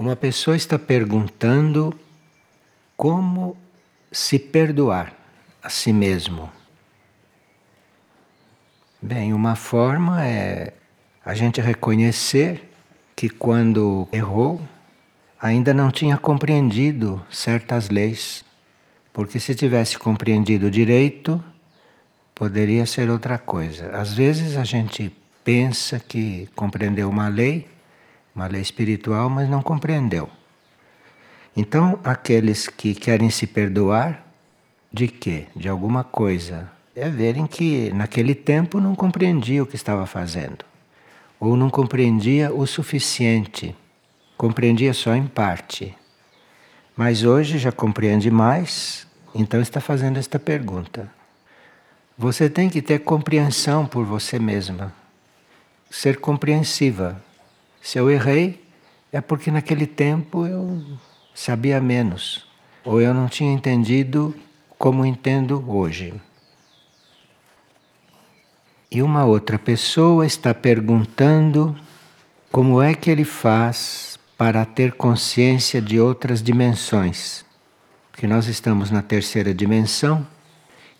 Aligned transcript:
Uma 0.00 0.16
pessoa 0.16 0.56
está 0.56 0.78
perguntando 0.78 1.94
como 2.96 3.54
se 4.10 4.38
perdoar 4.38 5.12
a 5.62 5.68
si 5.68 5.92
mesmo. 5.92 6.50
Bem, 9.02 9.34
uma 9.34 9.54
forma 9.54 10.24
é 10.24 10.72
a 11.22 11.34
gente 11.34 11.60
reconhecer 11.60 12.66
que 13.14 13.28
quando 13.28 14.08
errou 14.10 14.58
ainda 15.38 15.74
não 15.74 15.90
tinha 15.90 16.16
compreendido 16.16 17.22
certas 17.30 17.90
leis, 17.90 18.42
porque 19.12 19.38
se 19.38 19.54
tivesse 19.54 19.98
compreendido 19.98 20.70
direito, 20.70 21.44
poderia 22.34 22.86
ser 22.86 23.10
outra 23.10 23.36
coisa. 23.36 23.90
Às 23.90 24.14
vezes 24.14 24.56
a 24.56 24.64
gente 24.64 25.14
pensa 25.44 26.00
que 26.00 26.48
compreendeu 26.56 27.06
uma 27.06 27.28
lei 27.28 27.68
uma 28.40 28.46
lei 28.46 28.62
espiritual, 28.62 29.28
mas 29.28 29.50
não 29.50 29.60
compreendeu. 29.60 30.26
Então, 31.54 32.00
aqueles 32.02 32.68
que 32.68 32.94
querem 32.94 33.28
se 33.28 33.46
perdoar, 33.46 34.26
de 34.90 35.08
quê? 35.08 35.46
De 35.54 35.68
alguma 35.68 36.02
coisa. 36.02 36.70
É 36.96 37.06
verem 37.10 37.46
que 37.46 37.92
naquele 37.92 38.34
tempo 38.34 38.80
não 38.80 38.94
compreendia 38.94 39.62
o 39.62 39.66
que 39.66 39.76
estava 39.76 40.06
fazendo. 40.06 40.64
Ou 41.38 41.54
não 41.54 41.68
compreendia 41.68 42.50
o 42.50 42.66
suficiente. 42.66 43.76
Compreendia 44.38 44.94
só 44.94 45.14
em 45.14 45.26
parte. 45.26 45.94
Mas 46.96 47.22
hoje 47.24 47.58
já 47.58 47.70
compreende 47.70 48.30
mais, 48.30 49.06
então 49.34 49.60
está 49.60 49.82
fazendo 49.82 50.18
esta 50.18 50.38
pergunta. 50.38 51.10
Você 52.16 52.48
tem 52.48 52.70
que 52.70 52.80
ter 52.80 53.00
compreensão 53.00 53.86
por 53.86 54.06
você 54.06 54.38
mesma. 54.38 54.94
Ser 55.90 56.18
compreensiva 56.20 57.22
se 57.80 57.98
eu 57.98 58.10
errei, 58.10 58.62
é 59.12 59.20
porque 59.20 59.50
naquele 59.50 59.86
tempo 59.86 60.46
eu 60.46 60.82
sabia 61.34 61.80
menos, 61.80 62.46
ou 62.84 63.00
eu 63.00 63.14
não 63.14 63.28
tinha 63.28 63.52
entendido 63.52 64.34
como 64.78 65.04
entendo 65.04 65.64
hoje. 65.68 66.14
E 68.90 69.02
uma 69.02 69.24
outra 69.24 69.58
pessoa 69.58 70.26
está 70.26 70.52
perguntando 70.52 71.76
como 72.50 72.82
é 72.82 72.92
que 72.92 73.08
ele 73.08 73.24
faz 73.24 74.18
para 74.36 74.64
ter 74.64 74.92
consciência 74.94 75.80
de 75.80 76.00
outras 76.00 76.42
dimensões. 76.42 77.44
Porque 78.10 78.26
nós 78.26 78.48
estamos 78.48 78.90
na 78.90 79.00
terceira 79.00 79.54
dimensão, 79.54 80.26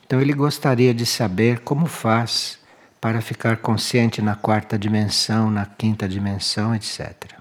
então 0.07 0.21
ele 0.21 0.33
gostaria 0.33 0.95
de 0.95 1.05
saber 1.05 1.61
como 1.61 1.87
faz 1.87 2.60
para 3.01 3.23
ficar 3.23 3.57
consciente 3.57 4.21
na 4.21 4.35
quarta 4.35 4.79
dimensão, 4.79 5.51
na 5.51 5.65
quinta 5.65 6.07
dimensão, 6.07 6.75
etc. 6.75 7.41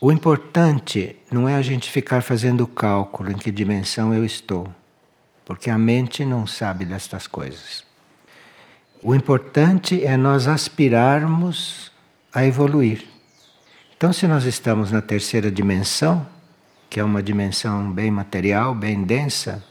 O 0.00 0.10
importante 0.10 1.16
não 1.30 1.48
é 1.48 1.54
a 1.54 1.62
gente 1.62 1.90
ficar 1.90 2.22
fazendo 2.22 2.66
cálculo 2.66 3.30
em 3.30 3.36
que 3.36 3.50
dimensão 3.50 4.12
eu 4.12 4.24
estou, 4.24 4.66
porque 5.44 5.70
a 5.70 5.78
mente 5.78 6.24
não 6.24 6.46
sabe 6.46 6.84
destas 6.84 7.26
coisas. 7.26 7.84
O 9.02 9.14
importante 9.14 10.04
é 10.04 10.16
nós 10.16 10.48
aspirarmos 10.48 11.92
a 12.32 12.44
evoluir. 12.44 13.06
Então, 13.96 14.12
se 14.12 14.26
nós 14.26 14.44
estamos 14.44 14.90
na 14.90 15.02
terceira 15.02 15.50
dimensão, 15.50 16.26
que 16.88 16.98
é 16.98 17.04
uma 17.04 17.22
dimensão 17.22 17.92
bem 17.92 18.10
material, 18.10 18.74
bem 18.74 19.04
densa, 19.04 19.62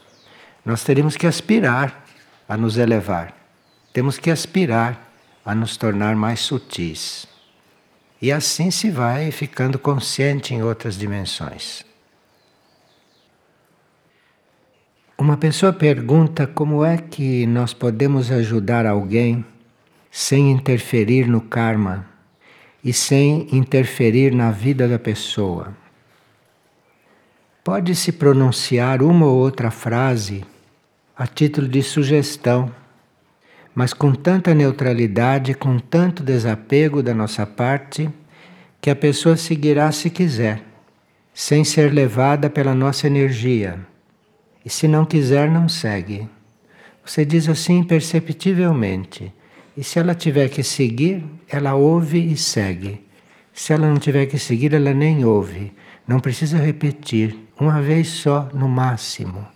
nós 0.63 0.83
teríamos 0.83 1.17
que 1.17 1.27
aspirar 1.27 2.05
a 2.47 2.55
nos 2.55 2.77
elevar. 2.77 3.38
Temos 3.91 4.17
que 4.17 4.29
aspirar 4.29 5.11
a 5.43 5.55
nos 5.55 5.77
tornar 5.77 6.15
mais 6.15 6.41
sutis. 6.41 7.27
E 8.21 8.31
assim 8.31 8.69
se 8.69 8.91
vai 8.91 9.31
ficando 9.31 9.79
consciente 9.79 10.53
em 10.53 10.61
outras 10.61 10.97
dimensões. 10.97 11.83
Uma 15.17 15.37
pessoa 15.37 15.73
pergunta 15.73 16.47
como 16.47 16.85
é 16.85 16.97
que 16.97 17.45
nós 17.45 17.73
podemos 17.73 18.31
ajudar 18.31 18.85
alguém 18.85 19.43
sem 20.11 20.51
interferir 20.51 21.27
no 21.27 21.41
karma 21.41 22.05
e 22.83 22.93
sem 22.93 23.47
interferir 23.51 24.33
na 24.33 24.51
vida 24.51 24.87
da 24.87 24.97
pessoa. 24.97 25.75
Pode-se 27.63 28.11
pronunciar 28.11 29.01
uma 29.01 29.25
ou 29.25 29.37
outra 29.37 29.69
frase 29.69 30.45
a 31.15 31.27
título 31.27 31.67
de 31.67 31.83
sugestão 31.83 32.71
mas 33.79 33.93
com 33.93 34.13
tanta 34.13 34.53
neutralidade, 34.53 35.53
com 35.53 35.79
tanto 35.79 36.21
desapego 36.21 37.01
da 37.01 37.13
nossa 37.13 37.45
parte, 37.45 38.09
que 38.81 38.89
a 38.89 38.95
pessoa 38.95 39.37
seguirá 39.37 39.89
se 39.93 40.09
quiser, 40.09 40.61
sem 41.33 41.63
ser 41.63 41.93
levada 41.93 42.49
pela 42.49 42.75
nossa 42.75 43.07
energia. 43.07 43.79
E 44.65 44.69
se 44.69 44.85
não 44.85 45.05
quiser, 45.05 45.49
não 45.49 45.69
segue. 45.69 46.27
Você 47.05 47.23
diz 47.23 47.47
assim 47.47 47.77
imperceptivelmente. 47.77 49.33
E 49.77 49.81
se 49.81 49.97
ela 49.97 50.13
tiver 50.13 50.49
que 50.49 50.61
seguir, 50.61 51.23
ela 51.47 51.73
ouve 51.73 52.19
e 52.19 52.35
segue. 52.35 53.07
Se 53.53 53.71
ela 53.71 53.87
não 53.87 53.97
tiver 53.97 54.25
que 54.25 54.37
seguir, 54.37 54.73
ela 54.73 54.93
nem 54.93 55.23
ouve. 55.23 55.71
Não 56.05 56.19
precisa 56.19 56.57
repetir, 56.57 57.33
uma 57.57 57.81
vez 57.81 58.09
só 58.09 58.49
no 58.53 58.67
máximo. 58.67 59.47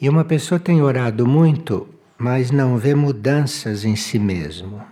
E 0.00 0.08
uma 0.08 0.24
pessoa 0.24 0.58
tem 0.58 0.80
orado 0.80 1.26
muito 1.26 1.92
mas 2.18 2.50
não 2.50 2.78
vê 2.78 2.94
mudanças 2.94 3.84
em 3.84 3.94
si 3.94 4.18
mesmo. 4.18 4.82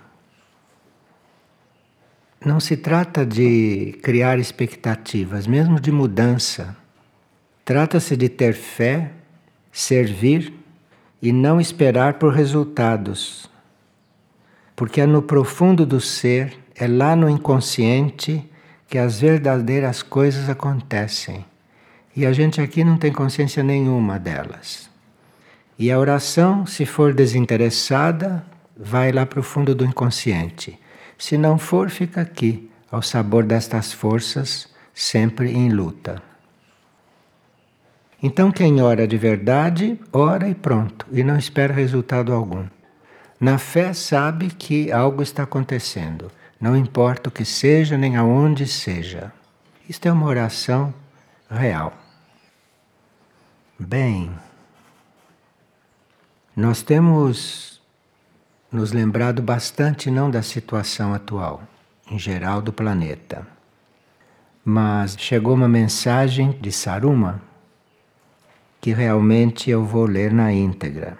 Não 2.44 2.60
se 2.60 2.76
trata 2.76 3.24
de 3.24 3.98
criar 4.02 4.38
expectativas, 4.38 5.46
mesmo 5.46 5.80
de 5.80 5.90
mudança. 5.90 6.76
Trata-se 7.64 8.16
de 8.16 8.28
ter 8.28 8.52
fé, 8.52 9.10
servir 9.72 10.52
e 11.22 11.32
não 11.32 11.58
esperar 11.58 12.14
por 12.14 12.34
resultados. 12.34 13.48
Porque 14.76 15.00
é 15.00 15.06
no 15.06 15.22
profundo 15.22 15.86
do 15.86 16.00
ser, 16.00 16.58
é 16.74 16.86
lá 16.86 17.16
no 17.16 17.30
inconsciente, 17.30 18.46
que 18.86 18.98
as 18.98 19.18
verdadeiras 19.18 20.02
coisas 20.02 20.50
acontecem. 20.50 21.46
E 22.14 22.26
a 22.26 22.32
gente 22.32 22.60
aqui 22.60 22.84
não 22.84 22.98
tem 22.98 23.10
consciência 23.10 23.62
nenhuma 23.62 24.18
delas. 24.18 24.90
E 25.78 25.90
a 25.90 25.98
oração, 25.98 26.64
se 26.66 26.86
for 26.86 27.12
desinteressada, 27.12 28.44
vai 28.76 29.10
lá 29.10 29.26
para 29.26 29.40
o 29.40 29.42
fundo 29.42 29.74
do 29.74 29.84
inconsciente. 29.84 30.78
Se 31.18 31.36
não 31.36 31.58
for, 31.58 31.90
fica 31.90 32.20
aqui, 32.20 32.70
ao 32.90 33.02
sabor 33.02 33.44
destas 33.44 33.92
forças, 33.92 34.68
sempre 34.92 35.50
em 35.50 35.68
luta. 35.70 36.22
Então, 38.22 38.50
quem 38.52 38.80
ora 38.80 39.06
de 39.06 39.18
verdade, 39.18 40.00
ora 40.12 40.48
e 40.48 40.54
pronto, 40.54 41.06
e 41.12 41.22
não 41.22 41.36
espera 41.36 41.74
resultado 41.74 42.32
algum. 42.32 42.66
Na 43.40 43.58
fé, 43.58 43.92
sabe 43.92 44.48
que 44.48 44.90
algo 44.92 45.22
está 45.22 45.42
acontecendo, 45.42 46.30
não 46.60 46.76
importa 46.76 47.28
o 47.28 47.32
que 47.32 47.44
seja 47.44 47.98
nem 47.98 48.16
aonde 48.16 48.66
seja. 48.66 49.32
Isto 49.88 50.06
é 50.06 50.12
uma 50.12 50.26
oração 50.26 50.94
real. 51.50 51.92
Bem. 53.78 54.30
Nós 56.56 56.82
temos 56.82 57.80
nos 58.70 58.92
lembrado 58.92 59.42
bastante 59.42 60.08
não 60.08 60.30
da 60.30 60.40
situação 60.40 61.12
atual, 61.12 61.64
em 62.08 62.16
geral 62.16 62.62
do 62.62 62.72
planeta. 62.72 63.44
Mas 64.64 65.16
chegou 65.18 65.54
uma 65.54 65.68
mensagem 65.68 66.52
de 66.60 66.70
Saruma 66.70 67.42
que 68.80 68.92
realmente 68.92 69.68
eu 69.68 69.84
vou 69.84 70.06
ler 70.06 70.32
na 70.32 70.52
íntegra. 70.52 71.18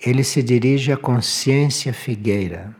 Ele 0.00 0.22
se 0.22 0.44
dirige 0.44 0.92
à 0.92 0.96
consciência 0.96 1.92
figueira. 1.92 2.72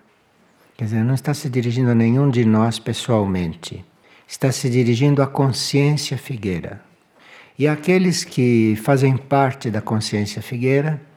Quer 0.77 0.85
dizer, 0.85 1.03
não 1.03 1.15
está 1.15 1.35
se 1.35 1.51
dirigindo 1.51 1.91
a 1.91 1.95
nenhum 1.97 2.31
de 2.31 2.45
nós 2.45 2.79
pessoalmente. 2.79 3.85
Está 4.25 4.53
se 4.53 4.71
dirigindo 4.71 5.21
à 5.21 5.27
consciência 5.27 6.17
figueira. 6.17 6.81
E 7.59 7.67
aqueles 7.67 8.23
que 8.23 8.77
fazem 8.85 9.17
parte 9.17 9.69
da 9.69 9.83
consciência 9.83 10.41
figueira 10.41 11.10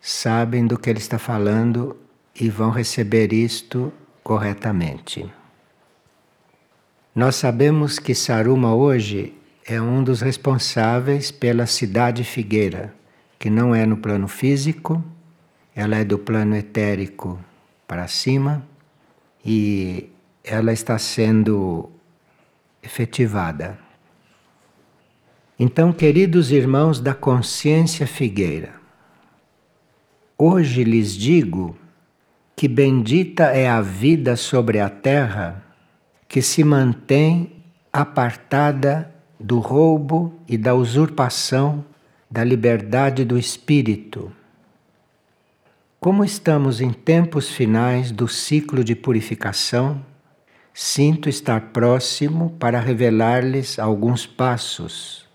sabem 0.00 0.66
do 0.66 0.78
que 0.78 0.88
ele 0.88 0.98
está 0.98 1.18
falando 1.18 1.96
e 2.34 2.48
vão 2.48 2.70
receber 2.70 3.32
isto 3.32 3.92
corretamente. 4.22 5.30
Nós 7.14 7.36
sabemos 7.36 7.98
que 7.98 8.14
Saruma 8.14 8.74
hoje 8.74 9.34
é 9.66 9.80
um 9.80 10.02
dos 10.02 10.20
responsáveis 10.20 11.30
pela 11.30 11.66
cidade 11.66 12.24
figueira, 12.24 12.94
que 13.38 13.50
não 13.50 13.74
é 13.74 13.84
no 13.84 13.96
plano 13.96 14.28
físico, 14.28 15.04
ela 15.74 15.96
é 15.96 16.04
do 16.04 16.18
plano 16.18 16.56
etérico 16.56 17.38
para 17.86 18.06
cima 18.08 18.66
e 19.44 20.08
ela 20.42 20.72
está 20.72 20.98
sendo 20.98 21.90
efetivada. 22.82 23.78
Então, 25.58 25.92
queridos 25.92 26.50
irmãos 26.50 27.00
da 27.00 27.12
consciência 27.12 28.06
figueira, 28.06 28.79
Hoje 30.42 30.84
lhes 30.84 31.14
digo 31.14 31.76
que 32.56 32.66
bendita 32.66 33.48
é 33.48 33.68
a 33.68 33.82
vida 33.82 34.36
sobre 34.36 34.80
a 34.80 34.88
terra 34.88 35.62
que 36.26 36.40
se 36.40 36.64
mantém 36.64 37.62
apartada 37.92 39.14
do 39.38 39.58
roubo 39.58 40.32
e 40.48 40.56
da 40.56 40.74
usurpação 40.74 41.84
da 42.30 42.42
liberdade 42.42 43.22
do 43.22 43.36
espírito. 43.38 44.32
Como 46.00 46.24
estamos 46.24 46.80
em 46.80 46.90
tempos 46.90 47.50
finais 47.50 48.10
do 48.10 48.26
ciclo 48.26 48.82
de 48.82 48.96
purificação, 48.96 50.02
sinto 50.72 51.28
estar 51.28 51.60
próximo 51.70 52.56
para 52.58 52.80
revelar-lhes 52.80 53.78
alguns 53.78 54.24
passos 54.24 55.28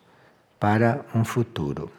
para 0.60 1.06
um 1.14 1.24
futuro. 1.24 1.92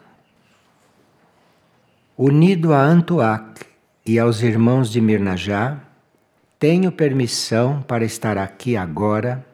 Unido 2.19 2.73
a 2.73 2.81
Antuak 2.81 3.61
e 4.03 4.17
aos 4.17 4.41
irmãos 4.41 4.89
de 4.89 4.99
Mirnajá, 4.99 5.77
tenho 6.57 6.91
permissão 6.91 7.83
para 7.83 8.03
estar 8.03 8.39
aqui 8.39 8.75
agora 8.75 9.45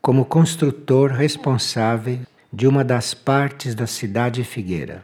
como 0.00 0.24
construtor 0.24 1.10
responsável 1.10 2.20
de 2.52 2.68
uma 2.68 2.84
das 2.84 3.12
partes 3.12 3.74
da 3.74 3.88
cidade 3.88 4.44
Figueira. 4.44 5.02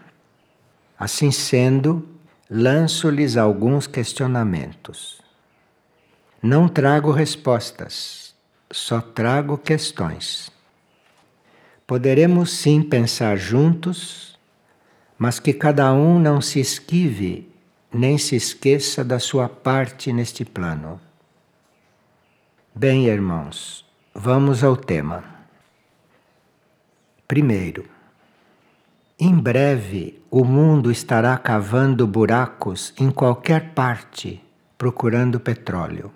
Assim 0.96 1.32
sendo, 1.32 2.08
lanço-lhes 2.48 3.36
alguns 3.36 3.88
questionamentos. 3.88 5.20
Não 6.40 6.68
trago 6.68 7.10
respostas, 7.10 8.32
só 8.70 9.00
trago 9.00 9.58
questões. 9.58 10.52
Poderemos 11.84 12.52
sim 12.52 12.80
pensar 12.80 13.36
juntos, 13.36 14.35
mas 15.18 15.38
que 15.38 15.52
cada 15.52 15.92
um 15.92 16.18
não 16.18 16.40
se 16.40 16.60
esquive 16.60 17.50
nem 17.92 18.18
se 18.18 18.36
esqueça 18.36 19.04
da 19.04 19.18
sua 19.18 19.48
parte 19.48 20.12
neste 20.12 20.44
plano. 20.44 21.00
Bem, 22.74 23.06
irmãos, 23.06 23.84
vamos 24.14 24.62
ao 24.62 24.76
tema. 24.76 25.24
Primeiro, 27.26 27.86
em 29.18 29.34
breve 29.34 30.22
o 30.30 30.44
mundo 30.44 30.90
estará 30.90 31.38
cavando 31.38 32.06
buracos 32.06 32.92
em 32.98 33.10
qualquer 33.10 33.72
parte 33.72 34.42
procurando 34.76 35.40
petróleo. 35.40 36.12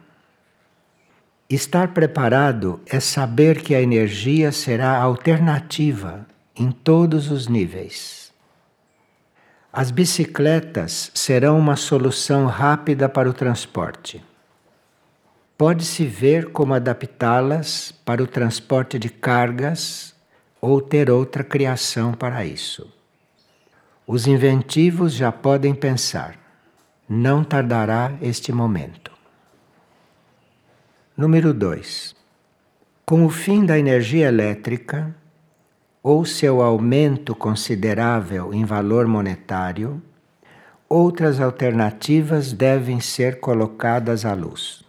Estar 1.48 1.94
preparado 1.94 2.80
é 2.86 3.00
saber 3.00 3.62
que 3.62 3.74
a 3.74 3.80
energia 3.80 4.52
será 4.52 4.98
alternativa 4.98 6.26
em 6.54 6.70
todos 6.70 7.30
os 7.30 7.48
níveis. 7.48 8.19
As 9.72 9.92
bicicletas 9.92 11.12
serão 11.14 11.56
uma 11.56 11.76
solução 11.76 12.46
rápida 12.46 13.08
para 13.08 13.30
o 13.30 13.32
transporte. 13.32 14.20
Pode-se 15.56 16.04
ver 16.04 16.50
como 16.50 16.74
adaptá-las 16.74 17.92
para 18.04 18.20
o 18.20 18.26
transporte 18.26 18.98
de 18.98 19.08
cargas 19.08 20.12
ou 20.60 20.80
ter 20.80 21.08
outra 21.08 21.44
criação 21.44 22.12
para 22.12 22.44
isso. 22.44 22.92
Os 24.04 24.26
inventivos 24.26 25.12
já 25.12 25.30
podem 25.30 25.72
pensar, 25.72 26.36
não 27.08 27.44
tardará 27.44 28.12
este 28.20 28.50
momento. 28.50 29.12
Número 31.16 31.54
2. 31.54 32.16
Com 33.06 33.24
o 33.24 33.30
fim 33.30 33.64
da 33.64 33.78
energia 33.78 34.26
elétrica, 34.26 35.14
ou 36.02 36.24
seu 36.24 36.62
aumento 36.62 37.34
considerável 37.34 38.54
em 38.54 38.64
valor 38.64 39.06
monetário, 39.06 40.02
outras 40.88 41.40
alternativas 41.40 42.52
devem 42.52 43.00
ser 43.00 43.38
colocadas 43.40 44.24
à 44.24 44.32
luz. 44.32 44.82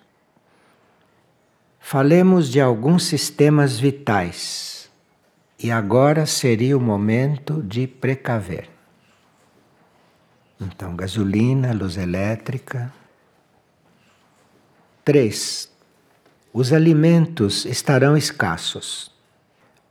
Falemos 1.80 2.50
de 2.50 2.62
alguns 2.62 3.04
sistemas 3.04 3.78
vitais, 3.80 4.90
e 5.60 5.70
agora 5.70 6.26
seria 6.26 6.78
o 6.78 6.82
momento 6.82 7.62
de 7.62 7.86
precaver. 7.86 8.70
Então, 10.60 10.96
gasolina, 10.96 11.74
luz 11.74 11.98
elétrica. 11.98 12.94
3. 15.04 15.70
Os 16.54 16.72
alimentos 16.72 17.66
estarão 17.66 18.16
escassos. 18.16 19.11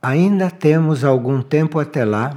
Ainda 0.01 0.49
temos 0.49 1.03
algum 1.03 1.43
tempo 1.43 1.77
até 1.77 2.03
lá, 2.03 2.35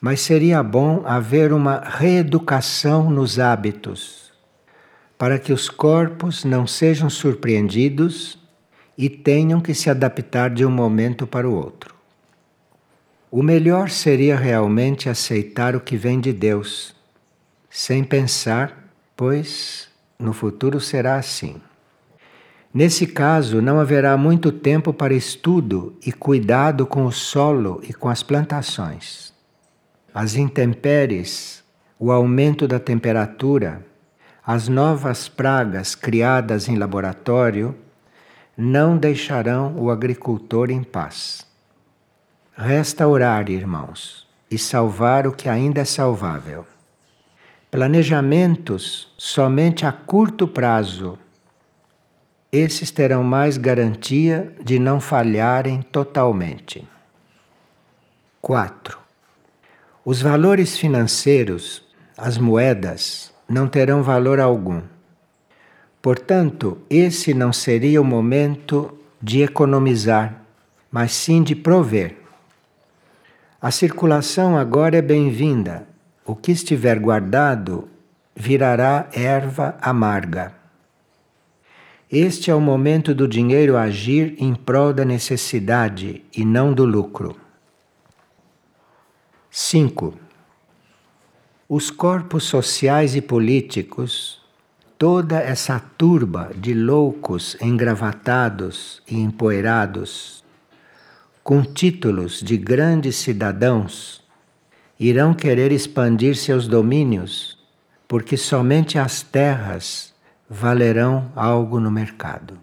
mas 0.00 0.20
seria 0.20 0.62
bom 0.62 1.02
haver 1.04 1.52
uma 1.52 1.80
reeducação 1.80 3.10
nos 3.10 3.40
hábitos, 3.40 4.32
para 5.18 5.36
que 5.36 5.52
os 5.52 5.68
corpos 5.68 6.44
não 6.44 6.64
sejam 6.64 7.10
surpreendidos 7.10 8.38
e 8.96 9.08
tenham 9.08 9.60
que 9.60 9.74
se 9.74 9.90
adaptar 9.90 10.50
de 10.50 10.64
um 10.64 10.70
momento 10.70 11.26
para 11.26 11.48
o 11.48 11.54
outro. 11.54 11.92
O 13.32 13.42
melhor 13.42 13.90
seria 13.90 14.36
realmente 14.36 15.08
aceitar 15.08 15.74
o 15.74 15.80
que 15.80 15.96
vem 15.96 16.20
de 16.20 16.32
Deus, 16.32 16.94
sem 17.68 18.04
pensar, 18.04 18.92
pois 19.16 19.88
no 20.18 20.32
futuro 20.32 20.78
será 20.78 21.16
assim. 21.16 21.60
Nesse 22.74 23.06
caso, 23.06 23.60
não 23.60 23.78
haverá 23.78 24.16
muito 24.16 24.50
tempo 24.50 24.94
para 24.94 25.12
estudo 25.12 25.94
e 26.04 26.10
cuidado 26.10 26.86
com 26.86 27.04
o 27.04 27.12
solo 27.12 27.82
e 27.86 27.92
com 27.92 28.08
as 28.08 28.22
plantações. 28.22 29.30
As 30.14 30.36
intempéries, 30.36 31.62
o 31.98 32.10
aumento 32.10 32.66
da 32.66 32.78
temperatura, 32.78 33.84
as 34.44 34.68
novas 34.68 35.28
pragas 35.28 35.94
criadas 35.94 36.66
em 36.66 36.76
laboratório 36.76 37.76
não 38.56 38.96
deixarão 38.96 39.76
o 39.76 39.90
agricultor 39.90 40.70
em 40.70 40.82
paz. 40.82 41.46
Resta 42.56 43.06
orar, 43.06 43.50
irmãos, 43.50 44.26
e 44.50 44.56
salvar 44.56 45.26
o 45.26 45.32
que 45.32 45.48
ainda 45.48 45.82
é 45.82 45.84
salvável. 45.84 46.66
Planejamentos 47.70 49.12
somente 49.16 49.84
a 49.84 49.92
curto 49.92 50.48
prazo 50.48 51.18
esses 52.52 52.90
terão 52.90 53.24
mais 53.24 53.56
garantia 53.56 54.52
de 54.62 54.78
não 54.78 55.00
falharem 55.00 55.80
totalmente. 55.80 56.86
4. 58.42 58.98
Os 60.04 60.20
valores 60.20 60.76
financeiros, 60.76 61.82
as 62.14 62.36
moedas, 62.36 63.32
não 63.48 63.66
terão 63.66 64.02
valor 64.02 64.38
algum. 64.38 64.82
Portanto, 66.02 66.76
esse 66.90 67.32
não 67.32 67.54
seria 67.54 68.02
o 68.02 68.04
momento 68.04 68.98
de 69.22 69.40
economizar, 69.40 70.42
mas 70.90 71.12
sim 71.12 71.42
de 71.42 71.56
prover. 71.56 72.16
A 73.62 73.70
circulação 73.70 74.58
agora 74.58 74.98
é 74.98 75.02
bem-vinda. 75.02 75.86
O 76.22 76.36
que 76.36 76.52
estiver 76.52 76.98
guardado 76.98 77.88
virará 78.36 79.08
erva 79.14 79.74
amarga. 79.80 80.61
Este 82.14 82.50
é 82.50 82.54
o 82.54 82.60
momento 82.60 83.14
do 83.14 83.26
dinheiro 83.26 83.74
agir 83.74 84.34
em 84.36 84.54
prol 84.54 84.92
da 84.92 85.02
necessidade 85.02 86.22
e 86.36 86.44
não 86.44 86.74
do 86.74 86.84
lucro. 86.84 87.34
5. 89.50 90.12
Os 91.66 91.90
corpos 91.90 92.44
sociais 92.44 93.16
e 93.16 93.22
políticos, 93.22 94.42
toda 94.98 95.40
essa 95.40 95.80
turba 95.80 96.50
de 96.54 96.74
loucos 96.74 97.56
engravatados 97.62 99.02
e 99.08 99.18
empoeirados, 99.18 100.44
com 101.42 101.62
títulos 101.62 102.40
de 102.42 102.58
grandes 102.58 103.16
cidadãos, 103.16 104.22
irão 105.00 105.32
querer 105.32 105.72
expandir 105.72 106.36
seus 106.36 106.68
domínios, 106.68 107.56
porque 108.06 108.36
somente 108.36 108.98
as 108.98 109.22
terras 109.22 110.11
valerão 110.54 111.32
algo 111.34 111.80
no 111.80 111.90
mercado. 111.90 112.58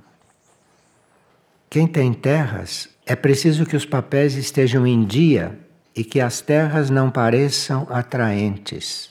Quem 1.67 1.87
tem 1.87 2.13
terras, 2.13 2.87
é 3.03 3.15
preciso 3.15 3.65
que 3.65 3.75
os 3.75 3.83
papéis 3.83 4.35
estejam 4.35 4.85
em 4.85 5.03
dia 5.03 5.59
e 5.95 6.03
que 6.03 6.21
as 6.21 6.39
terras 6.39 6.91
não 6.91 7.09
pareçam 7.09 7.87
atraentes. 7.89 9.09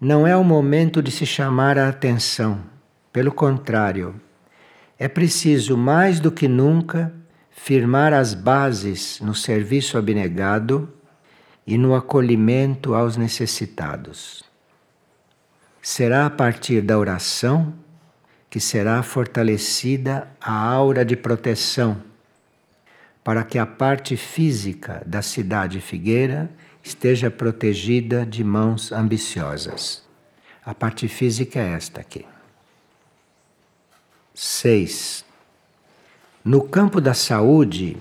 Não 0.00 0.24
é 0.24 0.36
o 0.36 0.44
momento 0.44 1.02
de 1.02 1.10
se 1.10 1.26
chamar 1.26 1.76
a 1.76 1.88
atenção, 1.88 2.60
pelo 3.12 3.32
contrário, 3.32 4.14
é 4.96 5.08
preciso 5.08 5.76
mais 5.76 6.20
do 6.20 6.30
que 6.30 6.46
nunca 6.46 7.12
firmar 7.50 8.12
as 8.12 8.34
bases 8.34 9.18
no 9.20 9.34
serviço 9.34 9.98
abnegado 9.98 10.88
e 11.66 11.76
no 11.76 11.96
acolhimento 11.96 12.94
aos 12.94 13.16
necessitados. 13.16 14.47
Será 15.90 16.26
a 16.26 16.30
partir 16.30 16.82
da 16.82 16.98
oração 16.98 17.72
que 18.50 18.60
será 18.60 19.02
fortalecida 19.02 20.28
a 20.38 20.52
aura 20.52 21.02
de 21.02 21.16
proteção, 21.16 22.02
para 23.24 23.42
que 23.42 23.58
a 23.58 23.64
parte 23.64 24.14
física 24.14 25.02
da 25.06 25.22
cidade 25.22 25.80
Figueira 25.80 26.50
esteja 26.84 27.30
protegida 27.30 28.26
de 28.26 28.44
mãos 28.44 28.92
ambiciosas. 28.92 30.04
A 30.62 30.74
parte 30.74 31.08
física 31.08 31.58
é 31.58 31.72
esta 31.72 32.02
aqui. 32.02 32.26
6. 34.34 35.24
No 36.44 36.64
campo 36.64 37.00
da 37.00 37.14
saúde, 37.14 37.96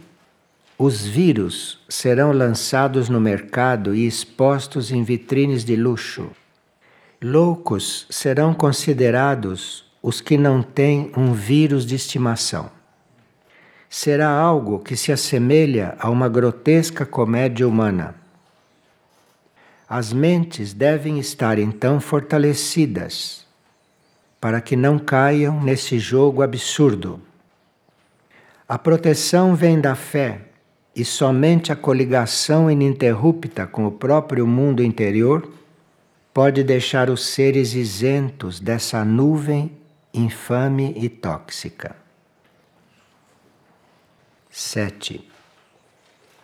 os 0.78 1.06
vírus 1.06 1.80
serão 1.88 2.34
lançados 2.34 3.08
no 3.08 3.22
mercado 3.22 3.96
e 3.96 4.06
expostos 4.06 4.92
em 4.92 5.06
vitrines 5.06 5.64
de 5.64 5.78
luxo. 5.78 6.30
Loucos 7.22 8.06
serão 8.12 8.54
considerados 8.54 9.84
os 10.04 10.22
que 10.22 10.38
não 10.38 10.62
têm 10.62 11.12
um 11.18 11.34
vírus 11.34 11.84
de 11.84 11.96
estimação. 11.96 12.70
Será 13.90 14.30
algo 14.30 14.78
que 14.78 14.96
se 14.96 15.12
assemelha 15.12 15.96
a 15.98 16.12
uma 16.12 16.30
grotesca 16.30 17.08
comédia 17.08 17.68
humana. 17.68 18.14
As 19.90 20.14
mentes 20.14 20.74
devem 20.74 21.18
estar 21.18 21.58
então 21.58 22.00
fortalecidas 22.00 23.48
para 24.40 24.62
que 24.62 24.76
não 24.76 25.00
caiam 25.00 25.60
nesse 25.60 25.98
jogo 25.98 26.44
absurdo. 26.44 27.20
A 28.70 28.78
proteção 28.78 29.56
vem 29.56 29.82
da 29.82 29.96
fé 29.96 30.42
e 30.96 31.04
somente 31.04 31.72
a 31.72 31.76
coligação 31.76 32.70
ininterrupta 32.70 33.66
com 33.66 33.88
o 33.88 33.92
próprio 33.92 34.46
mundo 34.46 34.84
interior 34.84 35.52
pode 36.38 36.64
deixar 36.64 37.10
os 37.10 37.26
seres 37.26 37.74
isentos 37.74 38.60
dessa 38.60 39.04
nuvem 39.04 39.76
infame 40.14 40.94
e 40.96 41.10
tóxica. 41.10 41.96
7. 44.52 45.28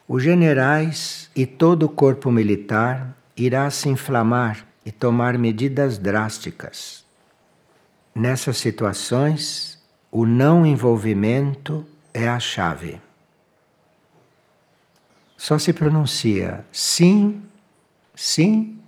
Os 0.07 0.23
generais 0.23 1.29
e 1.35 1.45
todo 1.45 1.83
o 1.83 1.89
corpo 1.89 2.31
militar 2.31 3.15
irá 3.37 3.69
se 3.69 3.87
inflamar 3.87 4.65
e 4.83 4.91
tomar 4.91 5.37
medidas 5.37 5.99
drásticas. 5.99 7.05
Nessas 8.15 8.57
situações, 8.57 9.79
o 10.09 10.25
não 10.25 10.65
envolvimento 10.65 11.85
é 12.11 12.27
a 12.27 12.39
chave 12.39 12.99
só 15.37 15.59
se 15.59 15.73
pronuncia 15.73 16.65
sim, 16.71 17.43
sim, 18.15 18.79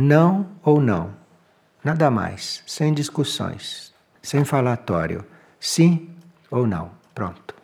não 0.00 0.48
ou 0.62 0.80
não. 0.80 1.14
Nada 1.82 2.10
mais, 2.10 2.62
sem 2.66 2.92
discussões, 2.92 3.92
sem 4.22 4.44
falatório. 4.44 5.24
Sim 5.60 6.08
ou 6.50 6.66
não. 6.66 6.90
Pronto. 7.14 7.54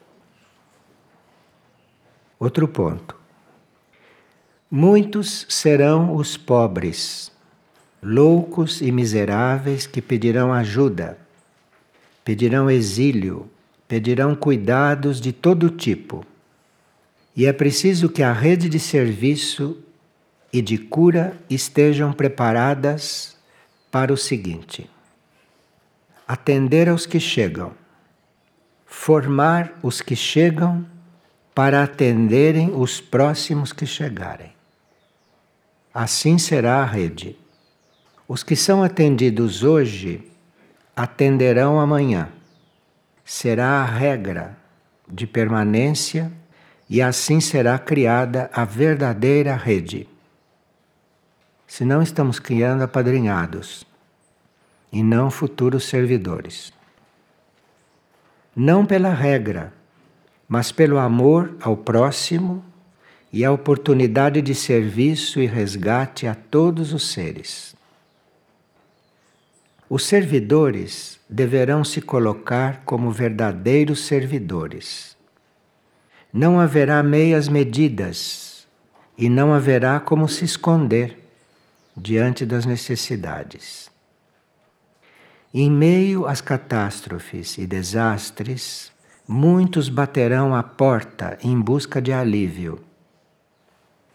Outro 2.39 2.67
ponto. 2.67 3.17
Muitos 4.71 5.47
serão 5.49 6.17
os 6.17 6.37
pobres, 6.37 7.31
loucos 8.03 8.81
e 8.81 8.91
miseráveis 8.91 9.87
que 9.87 10.03
pedirão 10.03 10.53
ajuda, 10.53 11.17
pedirão 12.25 12.69
exílio, 12.69 13.49
pedirão 13.87 14.35
cuidados 14.35 15.21
de 15.21 15.33
todo 15.33 15.71
tipo 15.71 16.27
e 17.37 17.47
é 17.47 17.53
preciso 17.53 18.09
que 18.09 18.23
a 18.23 18.33
rede 18.33 18.69
de 18.69 18.79
serviço 18.79 19.77
e 20.55 20.63
de 20.63 20.79
cura 20.79 21.37
estejam 21.51 22.13
preparadas 22.13 23.37
para 23.91 24.13
o 24.13 24.17
seguinte: 24.17 24.89
atender 26.29 26.89
aos 26.89 27.07
que 27.07 27.19
chegam, 27.19 27.73
formar 28.87 29.77
os 29.83 30.01
que 30.01 30.15
chegam 30.15 30.87
para 31.53 31.83
atenderem 31.83 32.71
os 32.73 33.01
próximos 33.01 33.73
que 33.73 33.85
chegarem. 33.85 34.53
Assim 35.93 36.39
será 36.39 36.77
a 36.83 36.85
rede. 36.85 37.37
Os 38.29 38.45
que 38.45 38.55
são 38.55 38.81
atendidos 38.81 39.65
hoje 39.65 40.31
atenderão 40.95 41.81
amanhã. 41.81 42.29
Será 43.25 43.83
a 43.83 43.85
regra 43.85 44.57
de 45.09 45.27
permanência 45.27 46.31
e 46.89 47.03
assim 47.03 47.41
será 47.41 47.77
criada 47.77 48.49
a 48.53 48.65
verdadeira 48.65 49.57
rede. 49.57 50.14
Se 51.67 51.85
não 51.85 52.03
estamos 52.03 52.39
criando 52.39 52.83
apadrinhados 52.83 53.85
e 54.93 55.03
não 55.03 55.31
futuros 55.31 55.85
servidores. 55.85 56.73
Não 58.55 58.87
pela 58.87 59.13
regra, 59.13 59.73
mas 60.49 60.71
pelo 60.71 60.99
amor 60.99 61.57
ao 61.61 61.77
próximo 61.77 62.65
e 63.33 63.45
a 63.45 63.51
oportunidade 63.51 64.41
de 64.41 64.55
serviço 64.55 65.41
e 65.41 65.47
resgate 65.47 66.27
a 66.27 66.35
todos 66.35 66.93
os 66.93 67.11
seres. 67.11 67.75
Os 69.89 70.07
servidores 70.07 71.19
deverão 71.29 71.83
se 71.83 72.01
colocar 72.01 72.83
como 72.85 73.11
verdadeiros 73.11 74.07
servidores 74.07 75.15
não 76.37 76.59
haverá 76.59 77.01
meias 77.01 77.49
medidas 77.49 78.67
e 79.17 79.29
não 79.29 79.55
haverá 79.55 80.01
como 80.01 80.29
se 80.29 80.45
esconder 80.45 81.24
diante 81.97 82.45
das 82.45 82.67
necessidades. 82.67 83.91
Em 85.53 85.71
meio 85.71 86.27
às 86.27 86.41
catástrofes 86.41 87.59
e 87.59 87.67
desastres, 87.67 88.93
muitos 89.27 89.89
baterão 89.89 90.55
à 90.55 90.63
porta 90.63 91.39
em 91.43 91.61
busca 91.61 92.03
de 92.03 92.13
alívio. 92.13 92.83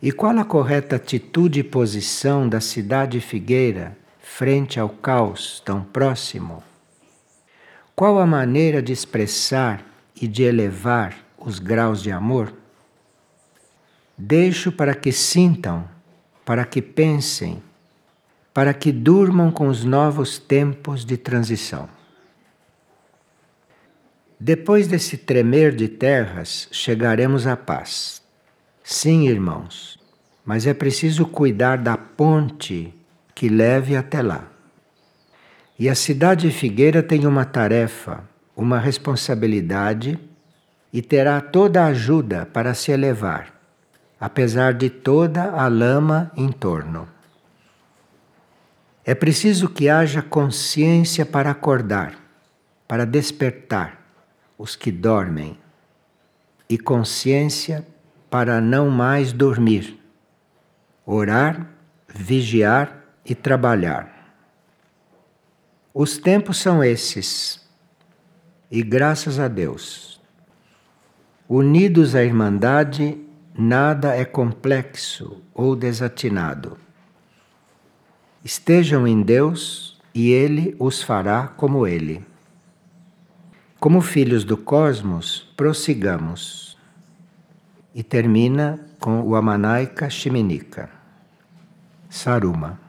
E 0.01 0.11
qual 0.11 0.37
a 0.37 0.45
correta 0.45 0.97
atitude 0.97 1.61
e 1.61 1.63
posição 1.63 2.47
da 2.47 2.59
cidade 2.59 3.19
figueira 3.19 3.97
frente 4.19 4.79
ao 4.79 4.89
caos 4.89 5.61
tão 5.65 5.83
próximo? 5.83 6.63
Qual 7.95 8.19
a 8.19 8.25
maneira 8.25 8.81
de 8.81 8.93
expressar 8.93 9.83
e 10.21 10.27
de 10.27 10.43
elevar 10.43 11.15
os 11.37 11.59
graus 11.59 12.01
de 12.03 12.11
amor, 12.11 12.53
deixo 14.17 14.71
para 14.71 14.93
que 14.93 15.11
sintam, 15.11 15.87
para 16.45 16.65
que 16.65 16.81
pensem, 16.81 17.63
para 18.59 18.73
que 18.73 18.91
durmam 18.91 19.51
com 19.51 19.69
os 19.69 19.85
novos 19.85 20.37
tempos 20.37 21.05
de 21.05 21.15
transição. 21.15 21.87
Depois 24.37 24.85
desse 24.85 25.15
tremer 25.15 25.73
de 25.73 25.87
terras, 25.87 26.67
chegaremos 26.69 27.47
à 27.47 27.55
paz. 27.55 28.21
Sim, 28.83 29.29
irmãos, 29.29 29.97
mas 30.43 30.67
é 30.67 30.73
preciso 30.73 31.25
cuidar 31.25 31.77
da 31.77 31.95
ponte 31.95 32.93
que 33.33 33.47
leve 33.47 33.95
até 33.95 34.21
lá. 34.21 34.51
E 35.79 35.87
a 35.87 35.95
cidade 35.95 36.49
de 36.49 36.53
Figueira 36.53 37.01
tem 37.01 37.25
uma 37.25 37.45
tarefa, 37.45 38.25
uma 38.57 38.77
responsabilidade 38.77 40.19
e 40.91 41.01
terá 41.01 41.39
toda 41.39 41.83
a 41.85 41.87
ajuda 41.87 42.45
para 42.45 42.73
se 42.73 42.91
elevar, 42.91 43.53
apesar 44.19 44.73
de 44.73 44.89
toda 44.89 45.49
a 45.49 45.69
lama 45.69 46.29
em 46.35 46.51
torno. 46.51 47.07
É 49.09 49.15
preciso 49.15 49.67
que 49.67 49.89
haja 49.89 50.21
consciência 50.21 51.25
para 51.25 51.49
acordar, 51.49 52.13
para 52.87 53.07
despertar 53.07 53.99
os 54.55 54.75
que 54.75 54.91
dormem, 54.91 55.57
e 56.69 56.77
consciência 56.77 57.87
para 58.29 58.61
não 58.61 58.87
mais 58.91 59.33
dormir, 59.33 59.99
orar, 61.03 61.71
vigiar 62.07 63.03
e 63.25 63.33
trabalhar. 63.33 64.31
Os 65.91 66.19
tempos 66.19 66.57
são 66.57 66.83
esses, 66.83 67.67
e 68.69 68.83
graças 68.83 69.39
a 69.39 69.47
Deus 69.47 70.21
Unidos 71.49 72.13
à 72.13 72.23
Irmandade, 72.23 73.19
nada 73.57 74.15
é 74.15 74.23
complexo 74.23 75.41
ou 75.51 75.75
desatinado. 75.75 76.77
Estejam 78.43 79.07
em 79.07 79.21
Deus 79.21 79.99
e 80.13 80.31
Ele 80.31 80.75
os 80.79 81.01
fará 81.01 81.47
como 81.47 81.85
Ele. 81.85 82.23
Como 83.79 84.01
filhos 84.01 84.43
do 84.43 84.57
cosmos, 84.57 85.47
prossigamos. 85.55 86.77
E 87.93 88.03
termina 88.03 88.79
com 88.99 89.21
o 89.21 89.35
Amanaika 89.35 90.09
Shiminika. 90.09 90.89
Saruma. 92.09 92.79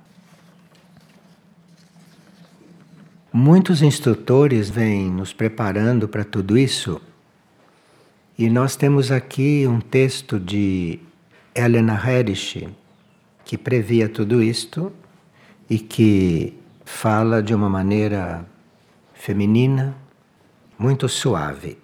Muitos 3.32 3.82
instrutores 3.82 4.68
vêm 4.68 5.10
nos 5.10 5.32
preparando 5.32 6.08
para 6.08 6.24
tudo 6.24 6.58
isso 6.58 7.00
e 8.40 8.48
nós 8.48 8.74
temos 8.74 9.12
aqui 9.12 9.66
um 9.68 9.80
texto 9.80 10.40
de 10.40 10.98
Helena 11.54 11.92
Herrich, 11.94 12.68
que 13.44 13.58
previa 13.58 14.08
tudo 14.08 14.42
isto 14.42 14.90
e 15.70 15.78
que 15.78 16.52
fala 16.84 17.40
de 17.40 17.54
uma 17.54 17.70
maneira 17.70 18.44
feminina, 19.14 19.96
muito 20.76 21.08
suave. 21.08 21.78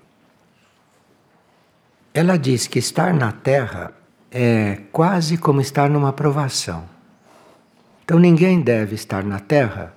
Ela 2.12 2.36
diz 2.36 2.66
que 2.66 2.80
estar 2.80 3.14
na 3.14 3.30
Terra 3.30 3.92
é 4.30 4.80
quase 4.90 5.38
como 5.38 5.60
estar 5.60 5.88
numa 5.88 6.12
provação. 6.12 6.84
Então 8.04 8.18
ninguém 8.18 8.60
deve 8.60 8.96
estar 8.96 9.22
na 9.22 9.38
Terra 9.38 9.94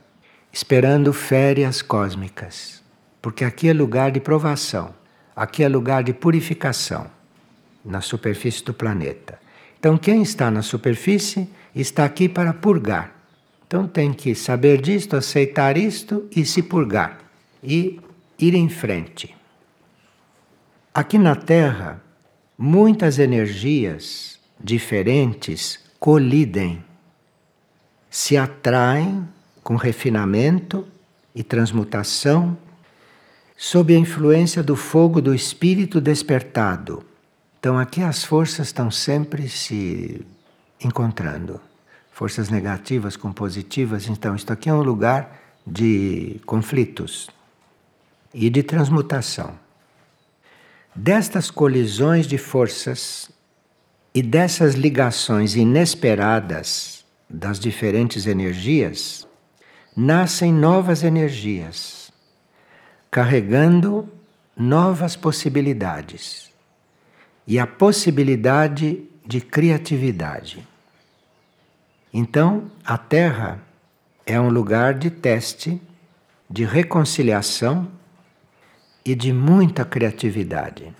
esperando 0.52 1.12
férias 1.12 1.82
cósmicas, 1.82 2.84
porque 3.22 3.44
aqui 3.44 3.70
é 3.70 3.74
lugar 3.74 4.12
de 4.12 4.20
provação. 4.20 4.94
aqui 5.36 5.64
é 5.64 5.70
lugar 5.70 6.04
de 6.04 6.12
purificação 6.14 7.10
na 7.86 8.02
superfície 8.02 8.62
do 8.62 8.74
planeta. 8.74 9.40
Então, 9.80 9.98
quem 9.98 10.22
está 10.22 10.52
na 10.52 10.62
superfície 10.62 11.50
está 11.74 12.04
aqui 12.04 12.28
para 12.28 12.54
purgar. 12.54 13.19
Então, 13.70 13.88
tem 13.88 14.12
que 14.12 14.34
saber 14.34 14.82
disto, 14.82 15.16
aceitar 15.16 15.78
isto 15.78 16.28
e 16.36 16.44
se 16.44 16.64
purgar 16.64 17.20
e 17.64 18.02
ir 18.40 18.56
em 18.56 18.68
frente. 18.68 19.36
Aqui 20.92 21.20
na 21.20 21.36
Terra, 21.36 22.02
muitas 22.58 23.20
energias 23.20 24.40
diferentes 24.60 25.80
colidem, 26.00 26.84
se 28.10 28.36
atraem 28.36 29.30
com 29.64 29.76
refinamento 29.76 30.88
e 31.36 31.44
transmutação 31.44 32.58
sob 33.56 33.96
a 33.96 34.00
influência 34.00 34.64
do 34.64 34.76
fogo 34.76 35.22
do 35.22 35.36
espírito 35.36 36.02
despertado. 36.02 37.06
Então 37.60 37.78
aqui 37.78 38.02
as 38.02 38.24
forças 38.24 38.70
estão 38.70 38.90
sempre 38.90 39.48
se 39.48 40.26
encontrando. 40.84 41.69
Forças 42.20 42.50
negativas 42.50 43.16
com 43.16 43.32
positivas, 43.32 44.10
então 44.10 44.36
isto 44.36 44.52
aqui 44.52 44.68
é 44.68 44.74
um 44.74 44.82
lugar 44.82 45.40
de 45.66 46.42
conflitos 46.46 47.30
e 48.34 48.50
de 48.50 48.62
transmutação. 48.62 49.58
Destas 50.94 51.50
colisões 51.50 52.28
de 52.28 52.38
forças 52.38 53.32
e 54.14 54.22
dessas 54.22 54.76
ligações 54.76 55.56
inesperadas 55.56 57.06
das 57.30 57.58
diferentes 57.58 58.28
energias, 58.28 59.26
nascem 59.96 60.52
novas 60.52 61.06
energias, 61.06 62.12
carregando 63.10 64.10
novas 64.58 65.16
possibilidades 65.16 66.52
e 67.48 67.58
a 67.58 67.66
possibilidade 67.66 69.06
de 69.26 69.40
criatividade. 69.40 70.68
Então, 72.14 72.72
a 72.84 72.98
Terra 72.98 73.60
é 74.26 74.40
um 74.40 74.50
lugar 74.50 74.96
de 74.96 75.10
teste, 75.10 75.82
de 76.50 76.66
reconciliação 76.66 77.88
e 79.06 79.14
de 79.14 79.32
muita 79.32 79.86
criatividade. 79.86 80.94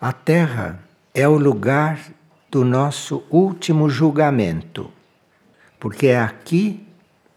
A 0.00 0.12
Terra 0.12 0.80
é 1.12 1.26
o 1.26 1.36
lugar 1.36 1.98
do 2.50 2.64
nosso 2.64 3.24
último 3.28 3.88
julgamento, 3.88 4.90
porque 5.80 6.08
é 6.08 6.20
aqui 6.20 6.86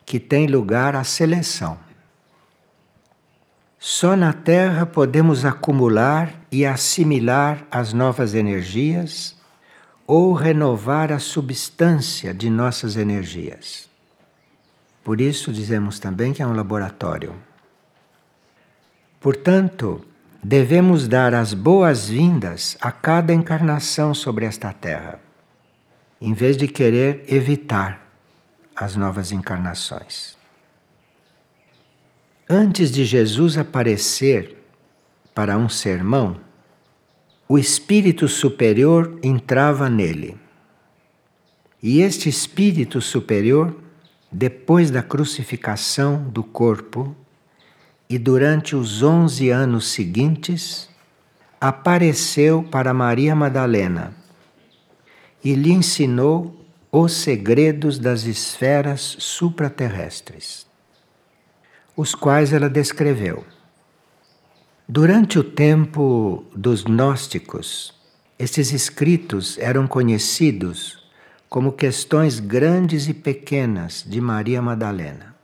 que 0.06 0.20
tem 0.20 0.46
lugar 0.46 0.96
a 0.96 1.04
seleção. 1.04 1.80
Só 3.80 4.16
na 4.16 4.34
Terra 4.34 4.86
podemos 4.86 5.46
acumular 5.46 6.34
e 6.52 6.66
assimilar 6.66 7.66
as 7.72 7.94
novas 7.94 8.36
energias 8.36 9.39
ou 10.12 10.34
renovar 10.34 11.12
a 11.12 11.20
substância 11.20 12.34
de 12.34 12.50
nossas 12.50 12.96
energias. 12.96 13.88
Por 15.04 15.22
isso 15.22 15.54
dizemos 15.54 16.00
também 16.00 16.34
que 16.34 16.42
é 16.42 16.48
um 16.48 16.56
laboratório. 16.56 17.36
Portanto, 19.22 20.04
devemos 20.44 21.08
dar 21.08 21.36
as 21.36 21.54
boas-vindas 21.54 22.76
a 22.82 22.92
cada 22.92 23.32
encarnação 23.32 24.16
sobre 24.16 24.46
esta 24.46 24.74
terra, 24.74 25.20
em 26.20 26.34
vez 26.34 26.58
de 26.58 26.68
querer 26.68 27.24
evitar 27.28 28.12
as 28.76 28.96
novas 28.96 29.32
encarnações. 29.32 30.36
Antes 32.50 32.90
de 32.90 33.06
Jesus 33.06 33.60
aparecer 33.60 34.58
para 35.36 35.56
um 35.56 35.70
sermão, 35.70 36.49
o 37.52 37.58
espírito 37.58 38.28
superior 38.28 39.18
entrava 39.24 39.90
nele. 39.90 40.38
E 41.82 42.00
este 42.00 42.30
espírito 42.30 43.02
superior, 43.02 43.76
depois 44.32 44.92
da 44.92 45.02
crucificação 45.02 46.30
do 46.30 46.44
corpo, 46.44 47.16
e 48.08 48.20
durante 48.20 48.76
os 48.76 49.02
onze 49.02 49.50
anos 49.50 49.88
seguintes 49.88 50.88
apareceu 51.60 52.62
para 52.62 52.94
Maria 52.94 53.36
Madalena 53.36 54.14
e 55.44 55.54
lhe 55.54 55.72
ensinou 55.72 56.66
os 56.92 57.14
segredos 57.14 57.98
das 57.98 58.24
esferas 58.24 59.16
supraterrestres, 59.20 60.68
os 61.96 62.14
quais 62.14 62.54
ela 62.54 62.70
descreveu. 62.70 63.44
Durante 64.92 65.38
o 65.38 65.44
tempo 65.44 66.44
dos 66.56 66.82
gnósticos, 66.82 67.94
estes 68.40 68.74
escritos 68.74 69.56
eram 69.60 69.86
conhecidos 69.86 71.08
como 71.48 71.74
questões 71.74 72.40
grandes 72.40 73.08
e 73.08 73.14
pequenas 73.14 74.04
de 74.04 74.20
Maria 74.20 74.64
Madalena. 74.64 75.36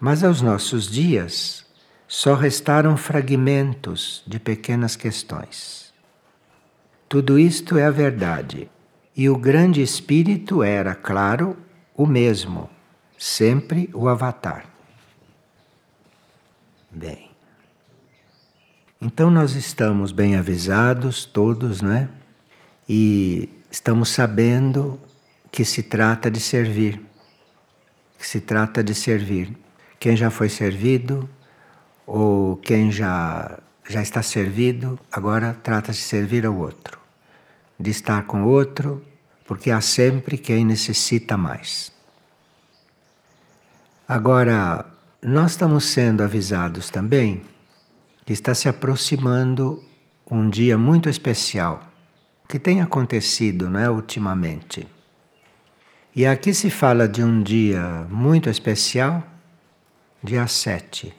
Mas 0.00 0.24
aos 0.24 0.42
nossos 0.42 0.90
dias 0.90 1.64
só 2.08 2.34
restaram 2.34 2.96
fragmentos 2.96 4.24
de 4.26 4.40
pequenas 4.40 4.96
questões. 4.96 5.94
Tudo 7.08 7.38
isto 7.38 7.78
é 7.78 7.84
a 7.84 7.92
verdade. 7.92 8.68
E 9.16 9.30
o 9.30 9.38
grande 9.38 9.80
espírito 9.80 10.64
era, 10.64 10.96
claro, 10.96 11.56
o 11.94 12.06
mesmo, 12.06 12.68
sempre 13.16 13.88
o 13.94 14.08
Avatar. 14.08 14.66
Bem. 16.90 17.31
Então 19.04 19.32
nós 19.32 19.56
estamos 19.56 20.12
bem 20.12 20.36
avisados, 20.36 21.24
todos, 21.24 21.82
né? 21.82 22.08
E 22.88 23.48
estamos 23.68 24.10
sabendo 24.10 24.96
que 25.50 25.64
se 25.64 25.82
trata 25.82 26.30
de 26.30 26.38
servir. 26.38 27.04
Que 28.16 28.24
se 28.24 28.40
trata 28.40 28.80
de 28.80 28.94
servir 28.94 29.58
quem 29.98 30.16
já 30.16 30.30
foi 30.30 30.48
servido 30.48 31.28
ou 32.06 32.56
quem 32.58 32.92
já, 32.92 33.58
já 33.88 34.00
está 34.00 34.22
servido, 34.22 34.96
agora 35.10 35.52
trata 35.64 35.90
de 35.90 35.98
servir 35.98 36.46
ao 36.46 36.56
outro, 36.56 36.96
de 37.80 37.90
estar 37.90 38.22
com 38.22 38.44
o 38.44 38.48
outro, 38.48 39.04
porque 39.44 39.72
há 39.72 39.80
sempre 39.80 40.38
quem 40.38 40.64
necessita 40.64 41.36
mais. 41.36 41.90
Agora, 44.06 44.86
nós 45.20 45.52
estamos 45.52 45.86
sendo 45.86 46.22
avisados 46.22 46.88
também 46.88 47.42
que 48.24 48.32
está 48.32 48.54
se 48.54 48.68
aproximando 48.68 49.82
um 50.30 50.48
dia 50.48 50.78
muito 50.78 51.08
especial 51.08 51.92
que 52.52 52.58
tem 52.58 52.82
acontecido, 52.82 53.70
não 53.70 53.80
é, 53.80 53.88
ultimamente. 53.88 54.86
E 56.14 56.26
aqui 56.26 56.52
se 56.52 56.68
fala 56.68 57.08
de 57.08 57.24
um 57.24 57.42
dia 57.42 58.06
muito 58.10 58.50
especial 58.50 59.22
dia 60.22 60.46
7 60.46 61.14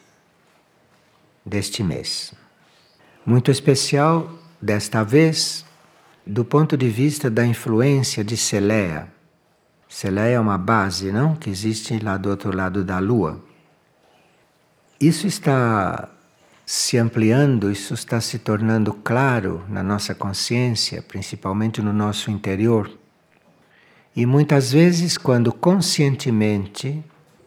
deste 1.44 1.82
mês. 1.82 2.36
Muito 3.26 3.50
especial 3.50 4.32
desta 4.62 5.04
vez 5.04 5.66
do 6.26 6.46
ponto 6.46 6.78
de 6.78 6.88
vista 6.88 7.32
da 7.32 7.44
influência 7.44 8.24
de 8.24 8.38
Celeia. 8.38 9.08
Celeia 9.90 10.36
é 10.36 10.40
uma 10.40 10.60
base, 10.60 11.12
não, 11.12 11.36
que 11.36 11.50
existe 11.50 11.98
lá 11.98 12.16
do 12.16 12.30
outro 12.30 12.56
lado 12.56 12.84
da 12.84 13.00
lua. 13.00 13.44
Isso 15.02 15.26
está 15.26 16.08
se 16.66 16.98
ampliando, 16.98 17.70
isso 17.70 17.94
está 17.94 18.22
se 18.22 18.40
tornando 18.40 18.94
claro 18.94 19.64
na 19.68 19.84
nossa 19.84 20.16
consciência, 20.16 21.02
principalmente 21.02 21.82
no 21.82 21.92
nosso 21.92 22.32
interior. 22.32 22.90
E 24.16 24.26
muitas 24.26 24.72
vezes, 24.72 25.18
quando 25.18 25.52
conscientemente 25.52 27.04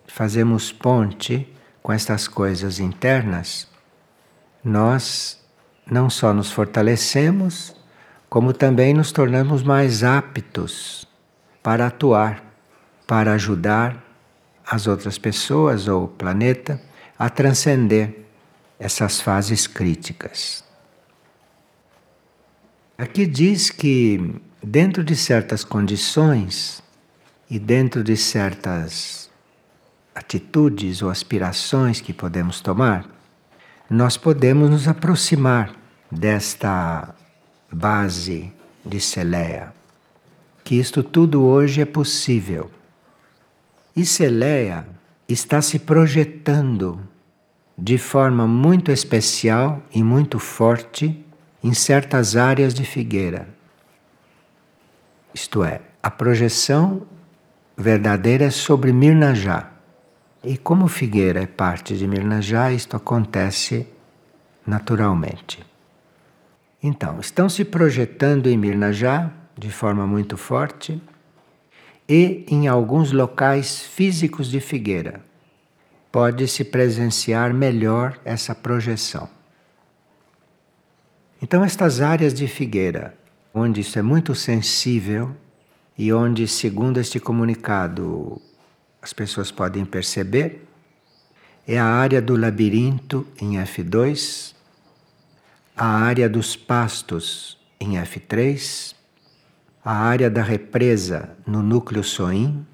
fazemos 0.07 0.73
ponte 0.73 1.51
com 1.83 1.93
estas 1.93 2.29
coisas 2.29 2.79
internas, 2.79 3.69
nós 4.63 5.41
não 5.91 6.11
só 6.11 6.35
nos 6.35 6.51
fortalecemos, 6.51 7.75
como 8.29 8.53
também 8.53 8.93
nos 8.93 9.13
tornamos 9.13 9.63
mais 9.63 10.03
aptos 10.03 11.07
para 11.63 11.87
atuar, 11.87 12.45
para 13.07 13.33
ajudar 13.33 14.05
as 14.69 14.87
outras 14.89 15.17
pessoas 15.17 15.87
ou 15.87 16.05
o 16.05 16.09
planeta 16.09 16.81
a 17.17 17.31
transcender 17.31 18.26
essas 18.79 19.21
fases 19.21 19.67
críticas. 19.67 20.65
Aqui 22.99 23.27
diz 23.27 23.71
que, 23.71 24.41
dentro 24.63 25.05
de 25.05 25.15
certas 25.15 25.63
condições 25.63 26.83
e 27.49 27.59
dentro 27.59 28.03
de 28.03 28.17
certas 28.17 29.31
atitudes 30.15 31.03
ou 31.03 31.11
aspirações 31.11 32.01
que 32.01 32.13
podemos 32.13 32.61
tomar, 32.61 33.07
nós 33.89 34.17
podemos 34.17 34.71
nos 34.71 34.89
aproximar 34.89 35.75
desta 36.11 37.15
base 37.71 38.53
de 38.85 39.01
Celeia. 39.01 39.75
Que 40.65 40.77
isto 40.77 41.03
tudo 41.03 41.45
hoje 41.45 41.83
é 41.83 41.85
possível. 41.85 42.71
E 43.95 44.05
Celeia 44.05 44.87
está 45.29 45.61
se 45.61 45.79
projetando 45.79 47.01
de 47.77 47.99
forma 47.99 48.47
muito 48.47 48.91
especial 48.91 49.83
e 49.93 50.03
muito 50.03 50.39
forte 50.39 51.25
em 51.63 51.75
certas 51.75 52.37
áreas 52.37 52.73
de 52.73 52.85
Figueira. 52.85 53.49
Isto 55.35 55.63
é, 55.63 55.83
a 56.03 56.11
projeção 56.11 57.07
verdadeira 57.77 58.47
é 58.47 58.51
sobre 58.51 58.93
Mirnajá. 58.93 59.71
E 60.43 60.57
como 60.57 60.89
Figueira 60.89 61.43
é 61.43 61.47
parte 61.47 61.97
de 61.97 62.07
Mirnajá, 62.07 62.73
isto 62.73 62.97
acontece 62.97 63.87
naturalmente. 64.67 65.65
Então, 66.83 67.21
estão 67.21 67.49
se 67.49 67.65
projetando 67.65 68.47
em 68.47 68.57
Mirnajá 68.57 69.31
de 69.59 69.71
forma 69.71 70.07
muito 70.07 70.37
forte 70.37 71.03
e 72.09 72.47
em 72.49 72.69
alguns 72.69 73.11
locais 73.13 73.81
físicos 73.81 74.49
de 74.49 74.61
Figueira. 74.61 75.26
Pode-se 76.11 76.65
presenciar 76.65 77.53
melhor 77.53 78.19
essa 78.25 78.55
projeção. 78.55 79.29
Então, 81.43 81.63
estas 81.63 82.01
áreas 82.01 82.33
de 82.33 82.47
Figueira, 82.47 83.17
onde 83.53 83.83
isso 83.83 83.99
é 83.99 84.03
muito 84.03 84.35
sensível 84.35 85.37
e 85.97 86.13
onde, 86.13 86.49
segundo 86.49 86.99
este 86.99 87.21
comunicado, 87.21 88.41
as 89.03 89.13
pessoas 89.13 89.51
podem 89.51 89.85
perceber, 89.85 90.67
é 91.67 91.79
a 91.79 91.85
área 91.85 92.23
do 92.23 92.37
labirinto 92.37 93.27
em 93.41 93.59
F2, 93.59 94.55
a 95.77 95.87
área 95.87 96.29
dos 96.29 96.57
pastos 96.57 97.59
em 97.79 97.93
F3, 97.95 98.95
a 99.85 99.93
área 99.93 100.31
da 100.31 100.43
represa 100.43 101.37
no 101.47 101.63
núcleo 101.63 102.03
Soim, 102.03 102.67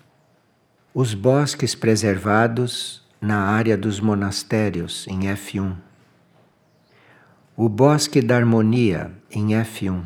os 0.94 1.14
bosques 1.14 1.74
preservados 1.74 3.01
na 3.22 3.42
área 3.42 3.76
dos 3.76 4.00
monastérios 4.00 5.06
em 5.06 5.20
F1, 5.20 5.76
o 7.56 7.68
bosque 7.68 8.20
da 8.20 8.36
harmonia 8.36 9.12
em 9.30 9.50
F1, 9.50 10.02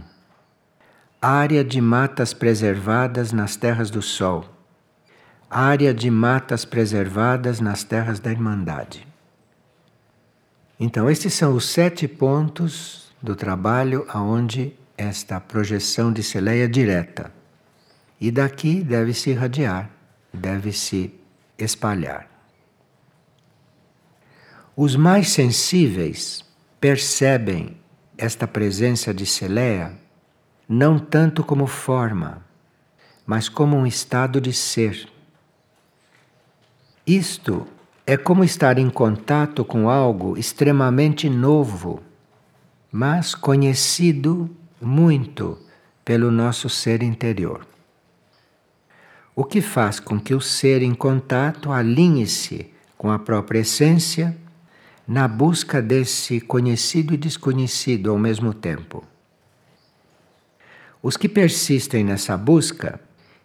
área 1.18 1.64
de 1.64 1.80
matas 1.80 2.34
preservadas 2.34 3.32
nas 3.32 3.56
terras 3.56 3.90
do 3.90 4.02
Sol, 4.02 4.44
área 5.48 5.94
de 5.94 6.10
matas 6.10 6.66
preservadas 6.66 7.58
nas 7.58 7.82
terras 7.82 8.20
da 8.20 8.30
Irmandade. 8.30 9.08
Então, 10.78 11.08
estes 11.08 11.32
são 11.32 11.54
os 11.54 11.66
sete 11.70 12.06
pontos 12.06 13.14
do 13.22 13.34
trabalho 13.34 14.04
aonde 14.10 14.76
esta 14.94 15.40
projeção 15.40 16.12
de 16.12 16.22
Celeia 16.22 16.68
direta. 16.68 17.32
E 18.20 18.30
daqui 18.30 18.82
deve 18.82 19.14
se 19.14 19.30
irradiar, 19.30 19.90
deve 20.34 20.70
se 20.70 21.14
espalhar. 21.58 22.35
Os 24.78 24.94
mais 24.94 25.30
sensíveis 25.30 26.44
percebem 26.78 27.78
esta 28.18 28.46
presença 28.46 29.14
de 29.14 29.24
Celeia 29.24 29.94
não 30.68 30.98
tanto 30.98 31.42
como 31.42 31.66
forma, 31.66 32.44
mas 33.24 33.48
como 33.48 33.74
um 33.74 33.86
estado 33.86 34.38
de 34.38 34.52
ser. 34.52 35.08
Isto 37.06 37.66
é 38.06 38.18
como 38.18 38.44
estar 38.44 38.76
em 38.76 38.90
contato 38.90 39.64
com 39.64 39.88
algo 39.88 40.36
extremamente 40.36 41.30
novo, 41.30 42.02
mas 42.92 43.34
conhecido 43.34 44.54
muito 44.78 45.58
pelo 46.04 46.30
nosso 46.30 46.68
ser 46.68 47.02
interior. 47.02 47.66
O 49.34 49.42
que 49.42 49.62
faz 49.62 49.98
com 49.98 50.20
que 50.20 50.34
o 50.34 50.40
ser 50.40 50.82
em 50.82 50.94
contato 50.94 51.72
alinhe-se 51.72 52.70
com 52.98 53.10
a 53.10 53.18
própria 53.18 53.60
essência 53.60 54.36
na 55.06 55.28
busca 55.28 55.80
desse 55.80 56.40
conhecido 56.40 57.14
e 57.14 57.16
desconhecido 57.16 58.10
ao 58.10 58.18
mesmo 58.18 58.52
tempo. 58.52 59.04
Os 61.02 61.16
que 61.16 61.28
persistem 61.28 62.02
nessa 62.04 62.36
busca 62.36 63.00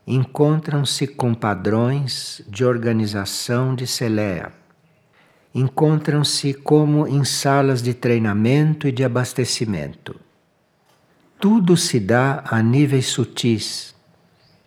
encontram-se 0.07 1.05
com 1.05 1.33
padrões 1.33 2.41
de 2.47 2.65
organização 2.65 3.75
de 3.75 3.85
Celea. 3.85 4.51
Encontram-se 5.53 6.53
como 6.53 7.07
em 7.07 7.23
salas 7.23 7.81
de 7.81 7.93
treinamento 7.93 8.87
e 8.87 8.91
de 8.91 9.03
abastecimento 9.03 10.19
tudo 11.41 11.75
se 11.75 11.99
dá 11.99 12.43
a 12.45 12.61
níveis 12.61 13.07
sutis 13.07 13.95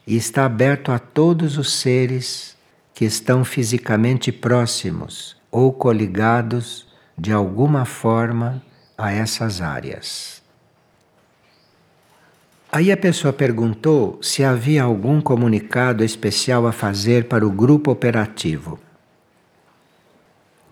e 0.05 0.17
está 0.17 0.45
aberto 0.45 0.91
a 0.91 0.99
todos 0.99 1.57
os 1.57 1.73
seres 1.73 2.57
que 2.93 3.05
estão 3.05 3.45
fisicamente 3.45 4.33
próximos 4.33 5.37
ou 5.53 5.73
coligados 5.73 6.84
de 7.16 7.33
alguma 7.33 7.85
forma 7.85 8.62
a 8.96 9.12
essas 9.12 9.61
áreas. 9.61 10.42
Aí 12.70 12.90
a 12.90 12.96
pessoa 12.96 13.33
perguntou 13.33 14.18
se 14.20 14.42
havia 14.42 14.83
algum 14.83 15.20
comunicado 15.20 16.03
especial 16.03 16.66
a 16.66 16.72
fazer 16.72 17.29
para 17.29 17.46
o 17.46 17.50
grupo 17.50 17.90
operativo. 17.90 18.81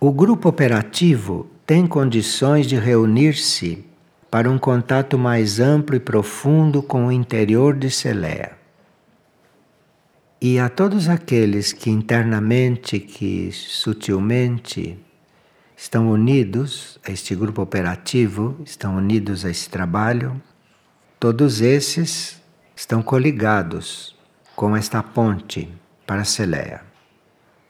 O 0.01 0.11
grupo 0.11 0.49
operativo 0.49 1.47
tem 1.65 1.87
condições 1.87 2.67
de 2.67 2.75
reunir-se 2.75 3.85
para 4.29 4.51
um 4.51 4.59
contato 4.59 5.17
mais 5.17 5.61
amplo 5.61 5.95
e 5.95 6.01
profundo 6.01 6.83
com 6.83 7.07
o 7.07 7.13
interior 7.13 7.77
de 7.77 7.89
Celea. 7.89 8.53
E 10.41 10.59
a 10.59 10.69
todos 10.69 11.09
aqueles 11.09 11.73
que 11.73 11.89
internamente, 11.89 12.99
que 12.99 13.53
sutilmente 13.53 14.99
estão 15.83 16.09
unidos 16.09 16.97
a 17.05 17.11
este 17.11 17.35
grupo 17.35 17.61
operativo, 17.61 18.57
estão 18.65 18.97
unidos 18.97 19.45
a 19.45 19.51
esse 19.51 19.69
trabalho, 19.69 20.41
todos 21.19 21.61
esses 21.61 22.41
estão 22.77 23.03
coligados 23.03 24.17
com 24.55 24.77
esta 24.77 25.03
ponte 25.03 25.69
para 26.07 26.23
Celea. 26.23 26.83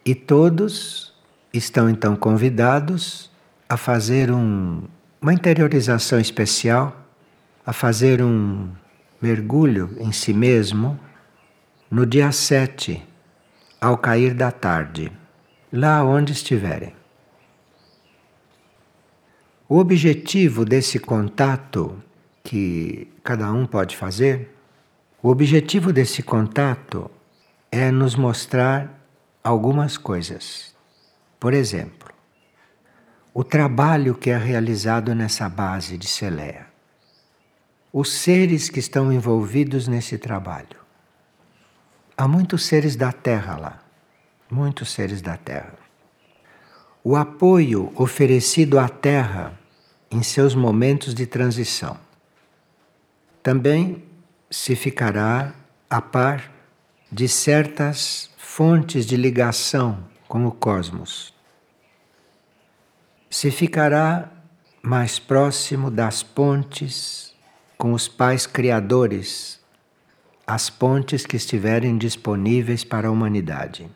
E 0.04 0.14
todos 0.14 1.14
estão 1.54 1.88
então 1.88 2.14
convidados 2.14 3.30
a 3.66 3.78
fazer 3.78 4.30
um 4.30 4.82
uma 5.22 5.32
interiorização 5.32 6.20
especial, 6.20 6.94
a 7.64 7.72
fazer 7.72 8.20
um 8.20 8.68
mergulho 9.22 9.96
em 9.98 10.12
si 10.12 10.34
mesmo 10.34 11.00
no 11.90 12.04
dia 12.04 12.30
7, 12.30 13.02
ao 13.80 13.96
cair 13.96 14.34
da 14.34 14.50
tarde, 14.50 15.10
lá 15.72 16.04
onde 16.04 16.32
estiverem. 16.32 17.01
O 19.74 19.78
objetivo 19.78 20.66
desse 20.66 20.98
contato 20.98 21.96
que 22.44 23.10
cada 23.24 23.50
um 23.50 23.64
pode 23.64 23.96
fazer, 23.96 24.54
o 25.22 25.30
objetivo 25.30 25.94
desse 25.94 26.22
contato 26.22 27.10
é 27.70 27.90
nos 27.90 28.14
mostrar 28.14 29.02
algumas 29.42 29.96
coisas. 29.96 30.74
Por 31.40 31.54
exemplo, 31.54 32.10
o 33.32 33.42
trabalho 33.42 34.14
que 34.14 34.28
é 34.28 34.36
realizado 34.36 35.14
nessa 35.14 35.48
base 35.48 35.96
de 35.96 36.06
Celea, 36.06 36.66
os 37.90 38.12
seres 38.12 38.68
que 38.68 38.78
estão 38.78 39.10
envolvidos 39.10 39.88
nesse 39.88 40.18
trabalho. 40.18 40.76
Há 42.14 42.28
muitos 42.28 42.66
seres 42.66 42.94
da 42.94 43.10
Terra 43.10 43.56
lá, 43.56 43.82
muitos 44.50 44.92
seres 44.92 45.22
da 45.22 45.38
Terra. 45.38 45.78
O 47.02 47.16
apoio 47.16 47.90
oferecido 47.96 48.78
à 48.78 48.86
Terra 48.86 49.61
em 50.12 50.22
seus 50.22 50.54
momentos 50.54 51.14
de 51.14 51.26
transição. 51.26 51.96
Também 53.42 54.04
se 54.50 54.76
ficará 54.76 55.54
a 55.88 56.00
par 56.00 56.50
de 57.10 57.28
certas 57.28 58.30
fontes 58.36 59.06
de 59.06 59.16
ligação 59.16 60.04
com 60.28 60.46
o 60.46 60.52
cosmos 60.52 61.32
se 63.32 63.50
ficará 63.50 64.30
mais 64.82 65.18
próximo 65.18 65.90
das 65.90 66.22
pontes 66.22 67.34
com 67.78 67.94
os 67.94 68.06
pais 68.06 68.46
criadores, 68.46 69.58
as 70.46 70.68
pontes 70.68 71.24
que 71.24 71.36
estiverem 71.36 71.96
disponíveis 71.96 72.84
para 72.84 73.08
a 73.08 73.10
humanidade. 73.10 73.90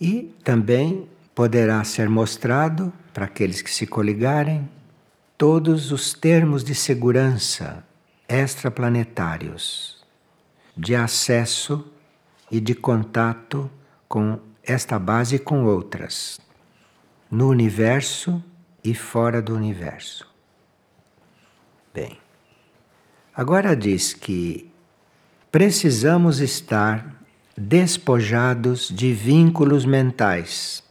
E 0.00 0.34
também 0.42 1.06
poderá 1.34 1.82
ser 1.84 2.08
mostrado 2.08 2.92
para 3.12 3.24
aqueles 3.24 3.60
que 3.60 3.70
se 3.70 3.86
coligarem 3.86 4.68
todos 5.36 5.90
os 5.90 6.12
termos 6.12 6.62
de 6.62 6.74
segurança 6.74 7.84
extraplanetários 8.28 10.04
de 10.76 10.94
acesso 10.94 11.90
e 12.50 12.60
de 12.60 12.74
contato 12.74 13.70
com 14.08 14.38
esta 14.62 14.98
base 14.98 15.36
e 15.36 15.38
com 15.38 15.64
outras 15.64 16.40
no 17.30 17.48
universo 17.48 18.42
e 18.82 18.94
fora 18.94 19.42
do 19.42 19.56
universo. 19.56 20.28
Bem, 21.92 22.18
agora 23.34 23.74
diz 23.74 24.12
que 24.12 24.70
precisamos 25.50 26.38
estar 26.38 27.20
despojados 27.56 28.88
de 28.88 29.12
vínculos 29.12 29.84
mentais 29.84 30.83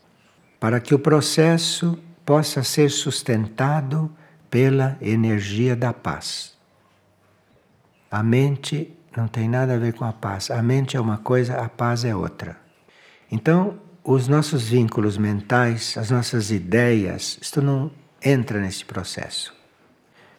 para 0.63 0.80
que 0.80 0.95
o 0.95 0.99
processo 0.99 1.99
possa 2.26 2.63
ser 2.63 2.89
sustentado 2.89 4.10
pela 4.49 4.97
energia 5.02 5.76
da 5.76 5.91
paz. 5.91 6.54
A 8.10 8.23
mente 8.23 8.97
não 9.13 9.28
tem 9.28 9.49
nada 9.49 9.73
a 9.73 9.78
ver 9.78 9.91
com 9.91 10.06
a 10.06 10.13
paz. 10.13 10.49
A 10.49 10.63
mente 10.63 10.95
é 10.95 11.02
uma 11.02 11.17
coisa, 11.17 11.56
a 11.56 11.67
paz 11.67 12.06
é 12.06 12.15
outra. 12.15 12.56
Então, 13.30 13.78
os 14.06 14.30
nossos 14.30 14.69
vínculos 14.69 15.17
mentais, 15.17 15.97
as 15.97 16.10
nossas 16.10 16.49
ideias, 16.49 17.38
isto 17.41 17.62
não 17.62 17.91
entra 18.23 18.62
nesse 18.62 18.86
processo. 18.86 19.54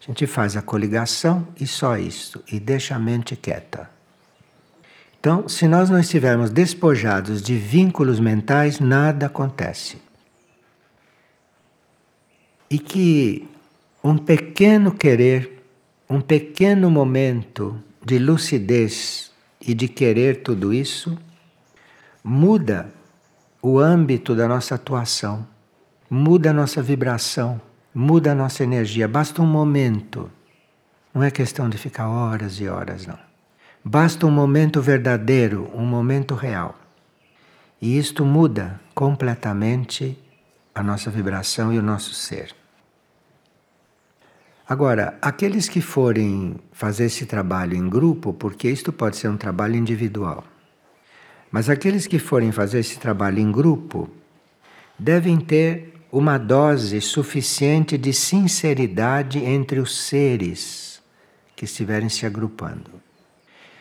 A 0.00 0.06
gente 0.06 0.26
faz 0.26 0.56
a 0.56 0.62
coligação 0.62 1.46
e 1.60 1.66
só 1.66 1.98
isto, 1.98 2.42
e 2.50 2.58
deixa 2.58 2.96
a 2.96 2.98
mente 2.98 3.36
quieta. 3.36 3.90
Então, 5.20 5.46
se 5.50 5.68
nós 5.68 5.90
não 5.90 5.98
estivermos 5.98 6.48
despojados 6.48 7.42
de 7.42 7.58
vínculos 7.58 8.18
mentais, 8.18 8.80
nada 8.80 9.26
acontece. 9.26 10.03
E 12.74 12.78
que 12.80 13.48
um 14.02 14.18
pequeno 14.18 14.90
querer, 14.90 15.64
um 16.10 16.20
pequeno 16.20 16.90
momento 16.90 17.80
de 18.04 18.18
lucidez 18.18 19.30
e 19.60 19.72
de 19.72 19.86
querer 19.86 20.42
tudo 20.42 20.74
isso, 20.74 21.16
muda 22.24 22.92
o 23.62 23.78
âmbito 23.78 24.34
da 24.34 24.48
nossa 24.48 24.74
atuação, 24.74 25.46
muda 26.10 26.50
a 26.50 26.52
nossa 26.52 26.82
vibração, 26.82 27.60
muda 27.94 28.32
a 28.32 28.34
nossa 28.34 28.64
energia. 28.64 29.06
Basta 29.06 29.40
um 29.40 29.46
momento. 29.46 30.28
Não 31.14 31.22
é 31.22 31.30
questão 31.30 31.68
de 31.68 31.78
ficar 31.78 32.08
horas 32.08 32.58
e 32.58 32.66
horas, 32.66 33.06
não. 33.06 33.20
Basta 33.84 34.26
um 34.26 34.32
momento 34.32 34.82
verdadeiro, 34.82 35.70
um 35.76 35.86
momento 35.86 36.34
real. 36.34 36.76
E 37.80 37.96
isto 37.96 38.24
muda 38.24 38.80
completamente 38.92 40.18
a 40.74 40.82
nossa 40.82 41.08
vibração 41.08 41.72
e 41.72 41.78
o 41.78 41.82
nosso 41.82 42.12
ser. 42.14 42.63
Agora, 44.66 45.18
aqueles 45.20 45.68
que 45.68 45.82
forem 45.82 46.56
fazer 46.72 47.04
esse 47.04 47.26
trabalho 47.26 47.76
em 47.76 47.86
grupo, 47.86 48.32
porque 48.32 48.70
isto 48.70 48.90
pode 48.90 49.18
ser 49.18 49.28
um 49.28 49.36
trabalho 49.36 49.76
individual, 49.76 50.42
mas 51.50 51.68
aqueles 51.68 52.06
que 52.06 52.18
forem 52.18 52.50
fazer 52.50 52.78
esse 52.78 52.98
trabalho 52.98 53.40
em 53.40 53.52
grupo 53.52 54.10
devem 54.98 55.38
ter 55.38 55.92
uma 56.10 56.38
dose 56.38 56.98
suficiente 57.02 57.98
de 57.98 58.14
sinceridade 58.14 59.38
entre 59.44 59.80
os 59.80 60.06
seres 60.06 61.02
que 61.54 61.66
estiverem 61.66 62.08
se 62.08 62.24
agrupando. 62.24 62.90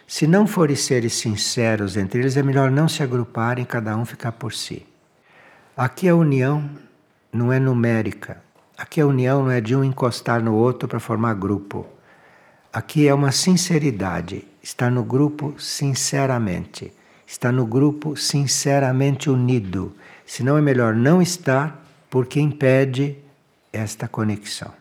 Se 0.05 0.27
não 0.27 0.45
forem 0.45 0.75
seres 0.75 1.13
sinceros 1.13 1.95
entre 1.95 2.19
eles, 2.19 2.35
é 2.35 2.43
melhor 2.43 2.69
não 2.69 2.89
se 2.89 3.01
agruparem, 3.01 3.63
cada 3.63 3.95
um 3.95 4.03
ficar 4.03 4.33
por 4.33 4.51
si. 4.51 4.85
Aqui 5.77 6.09
a 6.09 6.15
união 6.15 6.69
não 7.31 7.53
é 7.53 7.59
numérica. 7.59 8.42
Aqui 8.77 8.99
a 9.01 9.05
união 9.05 9.43
não 9.43 9.51
é 9.51 9.62
de 9.62 9.75
um 9.75 9.83
encostar 9.83 10.41
no 10.41 10.55
outro 10.55 10.88
para 10.88 10.99
formar 10.99 11.36
grupo. 11.36 11.86
Aqui 12.71 13.07
é 13.07 13.13
uma 13.13 13.31
sinceridade, 13.31 14.45
estar 14.63 14.89
no 14.89 15.03
grupo 15.03 15.53
sinceramente, 15.59 16.91
estar 17.27 17.51
no 17.51 17.67
grupo 17.67 18.15
sinceramente 18.15 19.29
unido. 19.29 19.95
Senão 20.25 20.57
é 20.57 20.62
melhor 20.62 20.95
não 20.95 21.21
estar, 21.21 21.86
porque 22.09 22.39
impede 22.39 23.17
esta 23.71 24.07
conexão. 24.07 24.73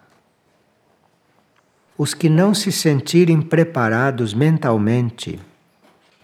Os 1.97 2.15
que 2.15 2.31
não 2.31 2.55
se 2.55 2.73
sentirem 2.73 3.43
preparados 3.43 4.33
mentalmente, 4.33 5.39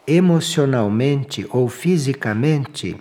emocionalmente 0.07 1.46
ou 1.50 1.68
fisicamente, 1.68 2.96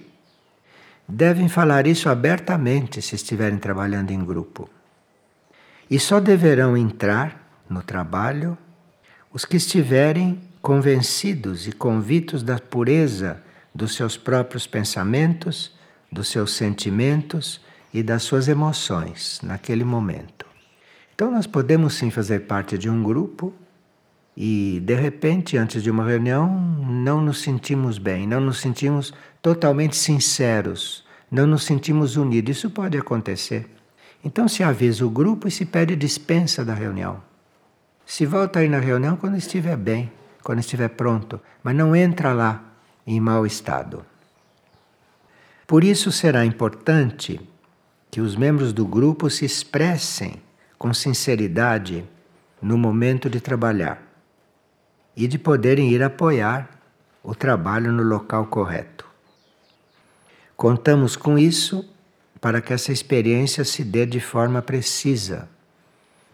devem 1.08 1.48
falar 1.48 1.88
isso 1.88 2.10
abertamente 2.10 3.02
se 3.02 3.16
estiverem 3.16 3.58
trabalhando 3.58 4.12
em 4.12 4.24
grupo. 4.24 4.70
E 5.90 6.00
só 6.00 6.20
deverão 6.20 6.76
entrar 6.76 7.64
no 7.70 7.82
trabalho 7.82 8.58
os 9.32 9.46
que 9.46 9.56
estiverem 9.56 10.42
convencidos 10.62 11.68
e 11.68 11.72
convictos 11.72 12.44
da 12.44 12.60
pureza 12.60 13.42
dos 13.74 13.96
seus 13.96 14.18
próprios 14.18 14.68
pensamentos, 14.68 15.72
dos 16.12 16.28
seus 16.28 16.54
sentimentos 16.54 17.62
e 17.94 18.04
das 18.04 18.24
suas 18.24 18.48
emoções 18.48 19.40
naquele 19.42 19.84
momento. 19.84 20.46
Então, 21.16 21.32
nós 21.32 21.48
podemos 21.48 21.94
sim 21.94 22.12
fazer 22.12 22.42
parte 22.42 22.78
de 22.78 22.90
um 22.90 23.02
grupo 23.02 23.54
e, 24.36 24.82
de 24.86 24.94
repente, 24.94 25.58
antes 25.58 25.82
de 25.82 25.90
uma 25.90 26.06
reunião, 26.06 26.48
não 26.86 27.22
nos 27.22 27.42
sentimos 27.42 27.98
bem, 27.98 28.28
não 28.28 28.40
nos 28.40 28.60
sentimos 28.60 29.14
totalmente 29.48 29.96
sinceros, 29.96 31.06
não 31.32 31.48
nos 31.48 31.64
sentimos 31.64 32.18
unidos. 32.18 32.58
Isso 32.58 32.70
pode 32.70 32.98
acontecer. 32.98 33.66
Então, 34.22 34.46
se 34.46 34.62
avisa 34.62 35.06
o 35.06 35.10
grupo 35.10 35.48
e 35.48 35.52
se 35.52 35.66
pede 35.66 35.96
dispensa 35.96 36.66
da 36.66 36.74
reunião. 36.74 37.24
Se 38.06 38.26
volta 38.26 38.60
aí 38.60 38.68
na 38.68 38.80
reunião 38.80 39.16
quando 39.16 39.38
estiver 39.38 39.78
bem, 39.78 40.12
quando 40.44 40.60
estiver 40.60 40.90
pronto, 40.90 41.40
mas 41.64 41.74
não 41.74 41.96
entra 41.96 42.34
lá 42.34 42.62
em 43.06 43.22
mau 43.22 43.46
estado. 43.46 44.06
Por 45.66 45.82
isso 45.82 46.12
será 46.12 46.46
importante 46.46 47.40
que 48.12 48.20
os 48.20 48.36
membros 48.36 48.74
do 48.74 48.86
grupo 48.86 49.30
se 49.30 49.46
expressem 49.46 50.42
com 50.78 50.94
sinceridade 50.94 52.04
no 52.62 52.78
momento 52.78 53.30
de 53.30 53.40
trabalhar 53.40 54.02
e 55.16 55.26
de 55.26 55.40
poderem 55.40 55.90
ir 55.90 56.04
apoiar 56.04 56.70
o 57.24 57.34
trabalho 57.34 57.94
no 57.94 58.04
local 58.04 58.48
correto. 58.48 58.97
Contamos 60.58 61.16
com 61.16 61.38
isso 61.38 61.88
para 62.42 62.62
que 62.62 62.74
essa 62.74 62.92
experiência 62.92 63.64
se 63.64 63.84
dê 63.84 64.08
de 64.08 64.20
forma 64.20 64.60
precisa. 64.60 65.48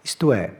Isto 0.02 0.32
é, 0.32 0.54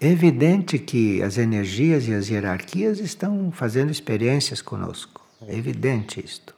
é 0.00 0.08
evidente 0.08 0.80
que 0.80 1.22
as 1.22 1.38
energias 1.38 2.08
e 2.08 2.12
as 2.12 2.28
hierarquias 2.28 2.98
estão 2.98 3.52
fazendo 3.52 3.92
experiências 3.92 4.60
conosco. 4.60 5.24
É 5.46 5.56
evidente 5.56 6.20
isto. 6.24 6.52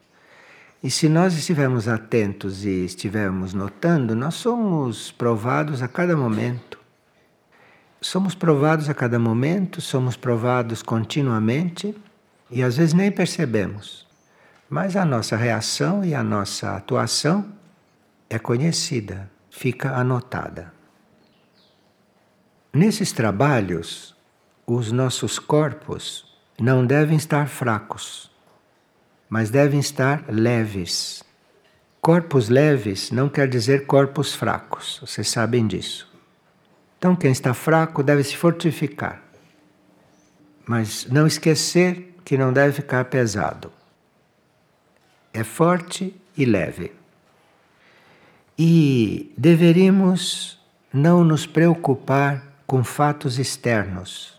E 0.83 0.90
se 0.90 1.11
nós 1.11 1.35
estivermos 1.35 1.88
atentos 1.88 2.64
e 2.64 2.87
estivermos 2.87 3.53
notando, 3.53 4.14
nós 4.14 4.37
somos 4.37 5.12
provados 5.12 5.83
a 5.83 5.88
cada 5.88 6.16
momento. 6.16 6.79
Somos 8.01 8.35
provados 8.35 8.88
a 8.88 8.95
cada 8.95 9.19
momento, 9.19 9.83
somos 9.83 10.16
provados 10.16 10.83
continuamente 10.83 11.95
e 12.51 12.62
às 12.62 12.79
vezes 12.79 12.95
nem 12.95 13.12
percebemos. 13.12 14.06
Mas 14.68 14.96
a 14.96 15.05
nossa 15.05 15.37
reação 15.37 16.05
e 16.05 16.14
a 16.14 16.22
nossa 16.22 16.76
atuação 16.76 17.52
é 18.29 18.38
conhecida, 18.38 19.31
fica 19.50 19.94
anotada. 19.96 20.72
Nesses 22.72 23.12
trabalhos, 23.12 24.14
os 24.66 24.90
nossos 24.92 25.38
corpos 25.38 26.37
não 26.59 26.85
devem 26.85 27.16
estar 27.16 27.48
fracos 27.48 28.35
mas 29.29 29.50
devem 29.50 29.81
estar 29.81 30.24
leves. 30.29 31.22
Corpos 32.00 32.48
leves 32.48 33.11
não 33.11 33.29
quer 33.29 33.48
dizer 33.48 33.87
corpos 33.87 34.35
fracos, 34.35 34.98
vocês 35.00 35.29
sabem 35.29 35.66
disso. 35.66 36.12
Então, 36.98 37.16
quem 37.16 37.33
está 37.33 37.52
fraco 37.52 38.02
deve 38.02 38.22
se 38.24 38.37
fortificar, 38.37 39.22
mas 40.64 41.07
não 41.07 41.26
esquecer 41.26 42.14
que 42.24 42.38
não 42.38 42.52
deve 42.52 42.72
ficar 42.72 43.05
pesado. 43.07 43.72
É 45.37 45.44
forte 45.44 46.16
e 46.35 46.46
leve. 46.46 46.92
E 48.59 49.35
deveríamos 49.37 50.59
não 50.90 51.22
nos 51.22 51.44
preocupar 51.44 52.42
com 52.66 52.83
fatos 52.83 53.38
externos 53.38 54.33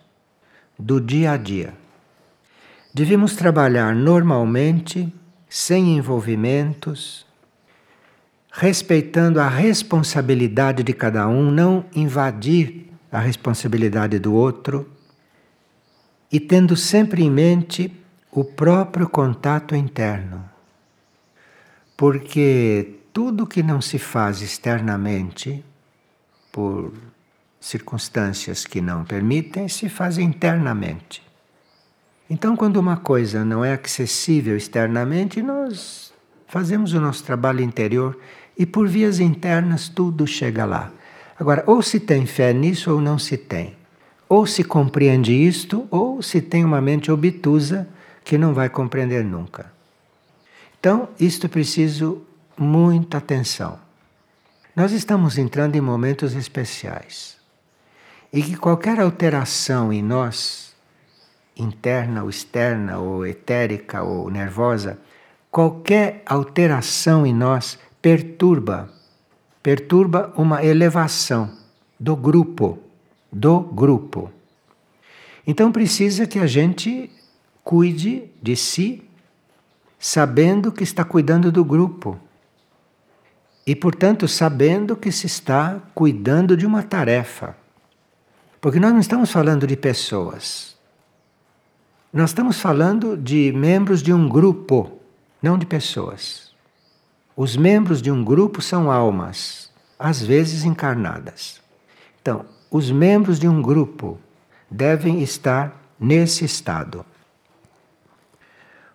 do 0.77 0.99
dia 0.99 1.33
a 1.33 1.37
dia. 1.37 1.75
Devíamos 2.91 3.35
trabalhar 3.35 3.93
normalmente, 3.93 5.13
sem 5.47 5.95
envolvimentos, 5.95 7.27
respeitando 8.51 9.39
a 9.39 9.47
responsabilidade 9.47 10.81
de 10.81 10.93
cada 10.93 11.27
um, 11.27 11.51
não 11.51 11.85
invadir 11.93 12.91
a 13.11 13.19
responsabilidade 13.19 14.17
do 14.17 14.33
outro 14.33 14.89
e 16.31 16.39
tendo 16.39 16.75
sempre 16.75 17.21
em 17.21 17.29
mente 17.29 17.95
o 18.31 18.43
próprio 18.43 19.07
contato 19.07 19.75
interno. 19.75 20.56
Porque 21.97 22.99
tudo 23.11 23.47
que 23.47 23.63
não 23.63 23.81
se 23.81 23.97
faz 23.97 24.43
externamente, 24.43 25.65
por 26.51 26.93
circunstâncias 27.59 28.63
que 28.63 28.79
não 28.79 29.03
permitem, 29.03 29.67
se 29.67 29.89
faz 29.89 30.19
internamente. 30.19 31.23
Então, 32.29 32.55
quando 32.55 32.77
uma 32.77 32.97
coisa 32.97 33.43
não 33.43 33.65
é 33.65 33.73
acessível 33.73 34.55
externamente, 34.55 35.41
nós 35.41 36.13
fazemos 36.47 36.93
o 36.93 37.01
nosso 37.01 37.23
trabalho 37.23 37.61
interior 37.61 38.17
e 38.55 38.65
por 38.65 38.87
vias 38.87 39.19
internas 39.19 39.89
tudo 39.89 40.27
chega 40.27 40.65
lá. 40.65 40.91
Agora, 41.39 41.63
ou 41.65 41.81
se 41.81 41.99
tem 41.99 42.27
fé 42.27 42.53
nisso 42.53 42.91
ou 42.91 43.01
não 43.01 43.17
se 43.17 43.37
tem. 43.37 43.75
Ou 44.29 44.45
se 44.45 44.63
compreende 44.63 45.33
isto, 45.33 45.87
ou 45.89 46.21
se 46.21 46.41
tem 46.41 46.63
uma 46.63 46.81
mente 46.81 47.11
obtusa 47.11 47.87
que 48.23 48.37
não 48.37 48.53
vai 48.53 48.69
compreender 48.69 49.23
nunca. 49.23 49.76
Então, 50.79 51.09
isto 51.19 51.49
preciso 51.49 52.21
muita 52.57 53.17
atenção. 53.17 53.79
nós 54.75 54.91
estamos 54.91 55.37
entrando 55.37 55.75
em 55.75 55.81
momentos 55.81 56.35
especiais 56.35 57.37
e 58.31 58.43
que 58.43 58.55
qualquer 58.55 58.99
alteração 58.99 59.91
em 59.91 60.03
nós, 60.03 60.75
interna 61.55 62.23
ou 62.23 62.29
externa, 62.29 62.99
ou 62.99 63.25
etérica 63.25 64.03
ou 64.03 64.29
nervosa, 64.29 64.99
qualquer 65.49 66.21
alteração 66.25 67.25
em 67.25 67.33
nós 67.33 67.79
perturba, 68.01 68.91
perturba 69.63 70.31
uma 70.37 70.63
elevação 70.63 71.51
do 71.99 72.15
grupo, 72.15 72.77
do 73.31 73.61
grupo. 73.61 74.31
Então 75.45 75.71
precisa 75.71 76.27
que 76.27 76.37
a 76.37 76.45
gente 76.45 77.09
cuide 77.63 78.29
de 78.41 78.55
si, 78.55 79.06
sabendo 79.99 80.71
que 80.71 80.83
está 80.83 81.03
cuidando 81.03 81.51
do 81.51 81.63
grupo. 81.63 82.19
E, 83.65 83.75
portanto, 83.75 84.27
sabendo 84.27 84.95
que 84.95 85.11
se 85.11 85.25
está 85.25 85.81
cuidando 85.93 86.55
de 86.55 86.65
uma 86.65 86.83
tarefa. 86.83 87.55
Porque 88.61 88.79
nós 88.79 88.93
não 88.93 88.99
estamos 88.99 89.31
falando 89.31 89.67
de 89.67 89.75
pessoas. 89.75 90.77
Nós 92.13 92.29
estamos 92.29 92.59
falando 92.59 93.17
de 93.17 93.51
membros 93.51 94.01
de 94.01 94.13
um 94.13 94.29
grupo, 94.29 94.91
não 95.41 95.57
de 95.57 95.65
pessoas. 95.65 96.53
Os 97.35 97.55
membros 97.55 98.01
de 98.01 98.09
um 98.09 98.23
grupo 98.23 98.61
são 98.61 98.89
almas, 98.89 99.69
às 99.99 100.21
vezes 100.21 100.63
encarnadas. 100.63 101.61
Então, 102.21 102.45
os 102.71 102.89
membros 102.89 103.39
de 103.39 103.47
um 103.47 103.61
grupo 103.61 104.17
devem 104.71 105.21
estar 105.21 105.79
nesse 105.99 106.45
estado. 106.45 107.05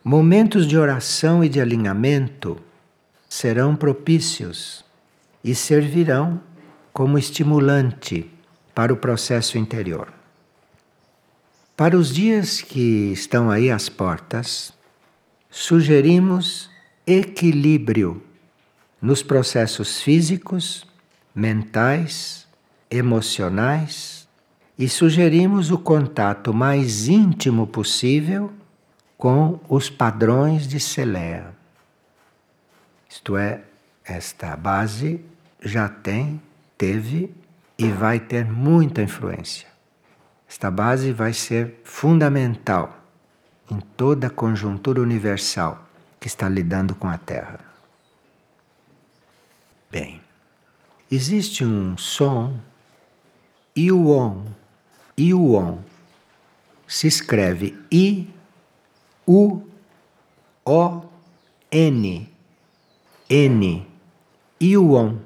Momentos 0.04 0.66
de 0.66 0.76
oração 0.76 1.44
e 1.44 1.48
de 1.48 1.60
alinhamento 1.60 2.58
serão 3.28 3.76
propícios 3.76 4.84
e 5.44 5.54
servirão 5.54 6.40
como 6.92 7.16
estimulante 7.16 8.28
para 8.74 8.92
o 8.92 8.96
processo 8.96 9.56
interior. 9.56 10.12
Para 11.76 11.96
os 11.96 12.12
dias 12.12 12.60
que 12.60 13.12
estão 13.12 13.48
aí 13.48 13.70
às 13.70 13.88
portas, 13.88 14.72
sugerimos 15.48 16.68
equilíbrio 17.06 18.20
nos 19.00 19.22
processos 19.22 20.00
físicos, 20.00 20.84
mentais, 21.32 22.48
emocionais 22.90 24.26
e 24.76 24.88
sugerimos 24.88 25.70
o 25.70 25.78
contato 25.78 26.52
mais 26.52 27.06
íntimo 27.06 27.68
possível 27.68 28.52
com 29.22 29.60
os 29.68 29.88
padrões 29.88 30.66
de 30.66 30.80
Celea. 30.80 31.54
Isto 33.08 33.36
é, 33.36 33.62
esta 34.04 34.56
base 34.56 35.24
já 35.60 35.88
tem, 35.88 36.42
teve 36.76 37.32
e 37.78 37.88
vai 37.88 38.18
ter 38.18 38.44
muita 38.44 39.00
influência. 39.00 39.68
Esta 40.48 40.72
base 40.72 41.12
vai 41.12 41.32
ser 41.32 41.80
fundamental 41.84 42.98
em 43.70 43.78
toda 43.96 44.26
a 44.26 44.30
conjuntura 44.30 45.00
universal 45.00 45.86
que 46.18 46.26
está 46.26 46.48
lidando 46.48 46.96
com 46.96 47.06
a 47.06 47.16
Terra. 47.16 47.60
Bem, 49.88 50.20
existe 51.08 51.64
um 51.64 51.96
som 51.96 52.58
Iuon. 53.76 54.46
Iuon 55.16 55.78
se 56.88 57.06
escreve 57.06 57.78
I 57.88 58.41
U 59.26 59.62
O 60.64 61.02
N 61.70 62.28
N 63.28 63.86
Yuon. 64.60 65.16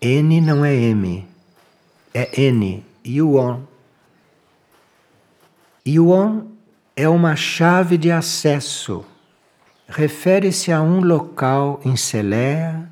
N 0.00 0.40
não 0.40 0.64
é 0.64 0.74
M, 0.74 1.26
é 2.12 2.40
N 2.40 2.84
Yuon. 3.06 3.62
Yuon 5.86 6.46
é 6.96 7.08
uma 7.08 7.34
chave 7.36 7.96
de 7.96 8.10
acesso. 8.10 9.04
Refere-se 9.88 10.70
a 10.70 10.82
um 10.82 11.00
local 11.00 11.80
em 11.84 11.96
Celea 11.96 12.90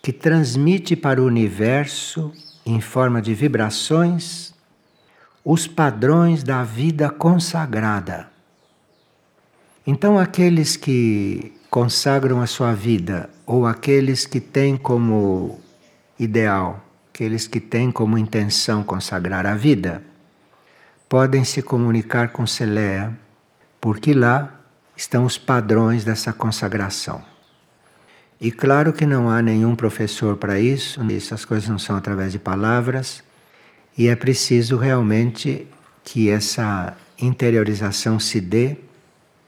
que 0.00 0.12
transmite 0.12 0.96
para 0.96 1.20
o 1.20 1.26
universo, 1.26 2.32
em 2.64 2.80
forma 2.80 3.20
de 3.20 3.34
vibrações, 3.34 4.54
os 5.44 5.66
padrões 5.66 6.42
da 6.42 6.64
vida 6.64 7.10
consagrada. 7.10 8.31
Então, 9.86 10.16
aqueles 10.16 10.76
que 10.76 11.52
consagram 11.68 12.40
a 12.40 12.46
sua 12.46 12.72
vida, 12.72 13.28
ou 13.44 13.66
aqueles 13.66 14.26
que 14.26 14.38
têm 14.38 14.76
como 14.76 15.58
ideal, 16.18 16.84
aqueles 17.12 17.48
que 17.48 17.58
têm 17.58 17.90
como 17.90 18.16
intenção 18.16 18.84
consagrar 18.84 19.44
a 19.44 19.54
vida, 19.56 20.02
podem 21.08 21.42
se 21.42 21.62
comunicar 21.62 22.28
com 22.28 22.46
Celea, 22.46 23.12
porque 23.80 24.14
lá 24.14 24.60
estão 24.96 25.24
os 25.24 25.36
padrões 25.36 26.04
dessa 26.04 26.32
consagração. 26.32 27.20
E 28.40 28.52
claro 28.52 28.92
que 28.92 29.04
não 29.04 29.28
há 29.28 29.42
nenhum 29.42 29.74
professor 29.74 30.36
para 30.36 30.60
isso, 30.60 31.00
essas 31.10 31.44
coisas 31.44 31.68
não 31.68 31.78
são 31.78 31.96
através 31.96 32.30
de 32.30 32.38
palavras, 32.38 33.22
e 33.98 34.06
é 34.06 34.14
preciso 34.14 34.76
realmente 34.76 35.66
que 36.04 36.30
essa 36.30 36.96
interiorização 37.18 38.20
se 38.20 38.40
dê 38.40 38.76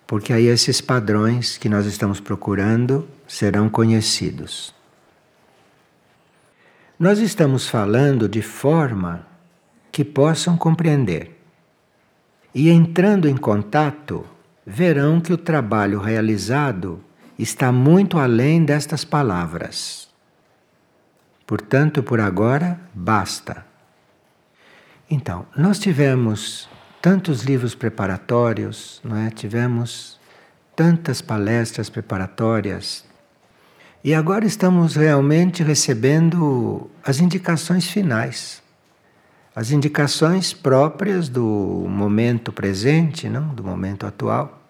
porque 0.07 0.33
aí 0.33 0.47
esses 0.47 0.81
padrões 0.81 1.57
que 1.57 1.69
nós 1.69 1.87
estamos 1.87 2.21
procurando 2.21 3.09
serão 3.27 3.69
conhecidos. 3.69 4.75
Nós 6.99 7.19
estamos 7.19 7.69
falando 7.69 8.29
de 8.29 8.43
forma 8.43 9.27
que 9.91 10.05
possam 10.05 10.57
compreender. 10.57 11.41
E 12.55 12.71
entrando 12.71 13.29
em 13.29 13.37
contato, 13.37 14.25
verão 14.65 15.21
que 15.21 15.33
o 15.33 15.39
trabalho 15.39 15.99
realizado 15.99 17.03
está 17.39 17.73
muito 17.73 18.19
além 18.19 18.65
destas 18.65 19.05
palavras. 19.05 20.09
Portanto, 21.47 22.03
por 22.03 22.21
agora, 22.21 22.81
basta. 22.95 23.67
Então, 25.11 25.47
nós 25.57 25.79
tivemos 25.79 26.69
tantos 27.05 27.43
livros 27.43 27.75
preparatórios, 27.75 28.99
não 29.05 29.15
é? 29.15 29.29
Tivemos 29.29 30.19
tantas 30.75 31.21
palestras 31.21 31.91
preparatórias. 31.91 33.05
E 34.03 34.15
agora 34.15 34.47
estamos 34.47 34.97
realmente 34.97 35.63
recebendo 35.63 36.91
as 37.05 37.21
indicações 37.21 37.87
finais. 37.91 38.63
As 39.55 39.71
indicações 39.71 40.55
próprias 40.55 41.29
do 41.29 41.45
momento 41.87 42.51
presente, 42.51 43.29
não, 43.29 43.49
do 43.49 43.63
momento 43.63 44.07
atual, 44.07 44.63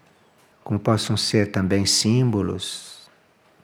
como 0.65 0.81
possam 0.81 1.17
ser 1.17 1.53
também 1.53 1.87
símbolos 1.87 3.09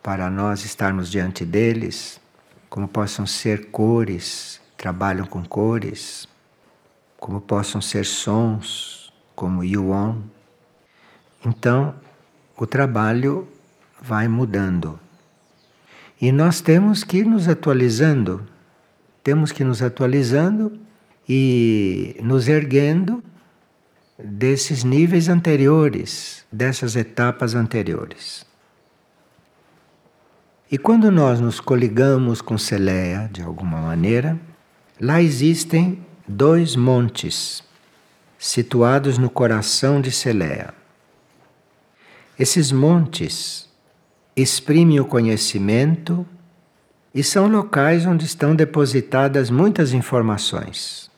para 0.01 0.31
nós 0.31 0.65
estarmos 0.65 1.11
diante 1.11 1.45
deles, 1.45 2.21
como 2.69 2.87
possam 2.87 3.27
ser 3.27 3.73
cores, 3.73 4.61
trabalham 4.77 5.27
com 5.27 5.45
cores, 5.45 6.29
como 7.21 7.41
possam 7.41 7.83
ser 7.83 8.07
sons, 8.07 9.13
como 9.37 9.63
yuan. 9.63 10.17
Então, 11.45 11.95
o 12.57 12.67
trabalho 12.67 13.47
vai 14.01 14.27
mudando. 14.27 14.99
E 16.21 16.33
nós 16.33 16.61
temos 16.63 17.05
que 17.05 17.19
ir 17.19 17.27
nos 17.27 17.47
atualizando, 17.47 18.47
temos 19.23 19.53
que 19.53 19.63
ir 19.63 19.67
nos 19.67 19.83
atualizando 19.83 20.79
e 21.29 22.17
nos 22.23 22.49
erguendo 22.49 23.23
desses 24.19 24.83
níveis 24.83 25.29
anteriores, 25.29 26.45
dessas 26.51 26.97
etapas 26.97 27.55
anteriores. 27.55 28.47
E 30.73 30.79
quando 30.79 31.11
nós 31.11 31.41
nos 31.41 31.61
coligamos 31.61 32.41
com 32.41 32.57
Celeia, 32.57 33.29
de 33.33 33.43
alguma 33.43 33.81
maneira, 33.81 34.39
lá 35.01 35.21
existem 35.21 36.05
dois 36.31 36.77
montes 36.77 37.63
situados 38.39 39.19
no 39.19 39.29
coração 39.29 40.01
de 40.01 40.13
Celea. 40.13 40.73
Esses 42.39 42.71
montes 42.71 43.69
exprimem 44.37 45.01
o 45.01 45.05
conhecimento 45.05 46.25
e 47.13 47.23
são 47.25 47.49
locais 47.49 48.07
onde 48.07 48.25
estão 48.25 48.55
depositadas 48.55 49.51
muitas 49.51 49.93
informações, 49.93 51.11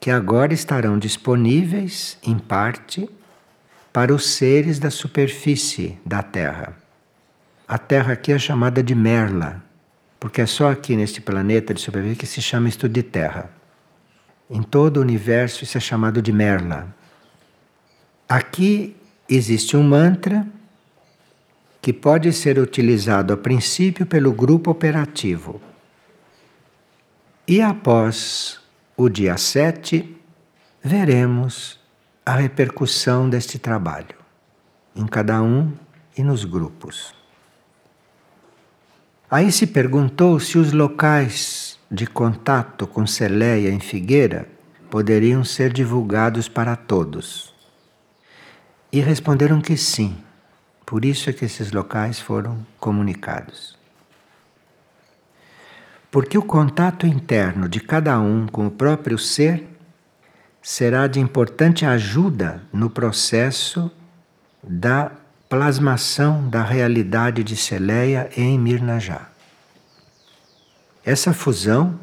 que 0.00 0.10
agora 0.10 0.54
estarão 0.54 0.98
disponíveis, 0.98 2.18
em 2.22 2.38
parte, 2.38 3.08
para 3.92 4.12
os 4.12 4.26
seres 4.26 4.78
da 4.78 4.90
superfície 4.90 5.98
da 6.04 6.22
Terra. 6.22 6.76
A 7.68 7.76
Terra 7.76 8.14
aqui 8.14 8.32
é 8.32 8.38
chamada 8.38 8.82
de 8.82 8.94
Merla, 8.94 9.62
porque 10.18 10.40
é 10.40 10.46
só 10.46 10.70
aqui 10.70 10.96
neste 10.96 11.20
planeta 11.20 11.74
de 11.74 11.80
superfície 11.82 12.16
que 12.16 12.26
se 12.26 12.40
chama 12.40 12.68
isto 12.68 12.88
de 12.88 13.02
Terra. 13.02 13.53
Em 14.48 14.62
todo 14.62 14.98
o 14.98 15.00
universo 15.00 15.64
isso 15.64 15.78
é 15.78 15.80
chamado 15.80 16.20
de 16.20 16.32
Merla. 16.32 16.94
Aqui 18.28 18.96
existe 19.28 19.76
um 19.76 19.82
mantra 19.82 20.46
que 21.80 21.92
pode 21.92 22.32
ser 22.32 22.58
utilizado 22.58 23.32
a 23.32 23.36
princípio 23.36 24.06
pelo 24.06 24.32
grupo 24.32 24.70
operativo. 24.70 25.60
E 27.46 27.60
após 27.60 28.60
o 28.96 29.08
dia 29.08 29.36
7, 29.36 30.16
veremos 30.82 31.78
a 32.24 32.36
repercussão 32.36 33.28
deste 33.28 33.58
trabalho 33.58 34.16
em 34.96 35.06
cada 35.06 35.42
um 35.42 35.72
e 36.16 36.22
nos 36.22 36.44
grupos. 36.44 37.14
Aí 39.30 39.50
se 39.50 39.66
perguntou 39.66 40.38
se 40.38 40.56
os 40.58 40.72
locais 40.72 41.63
de 41.90 42.06
contato 42.06 42.86
com 42.86 43.06
Celeia 43.06 43.70
em 43.70 43.80
Figueira 43.80 44.48
poderiam 44.90 45.44
ser 45.44 45.72
divulgados 45.72 46.48
para 46.48 46.76
todos. 46.76 47.52
E 48.92 49.00
responderam 49.00 49.60
que 49.60 49.76
sim. 49.76 50.16
Por 50.86 51.04
isso 51.04 51.28
é 51.28 51.32
que 51.32 51.44
esses 51.44 51.72
locais 51.72 52.20
foram 52.20 52.64
comunicados. 52.78 53.76
Porque 56.10 56.38
o 56.38 56.42
contato 56.42 57.06
interno 57.06 57.68
de 57.68 57.80
cada 57.80 58.20
um 58.20 58.46
com 58.46 58.66
o 58.68 58.70
próprio 58.70 59.18
ser 59.18 59.66
será 60.62 61.06
de 61.06 61.18
importante 61.18 61.84
ajuda 61.84 62.62
no 62.72 62.88
processo 62.88 63.90
da 64.62 65.10
plasmação 65.48 66.48
da 66.48 66.62
realidade 66.62 67.42
de 67.42 67.56
Celeia 67.56 68.30
em 68.36 68.58
Mirnajá. 68.58 69.33
Essa 71.06 71.34
fusão 71.34 72.00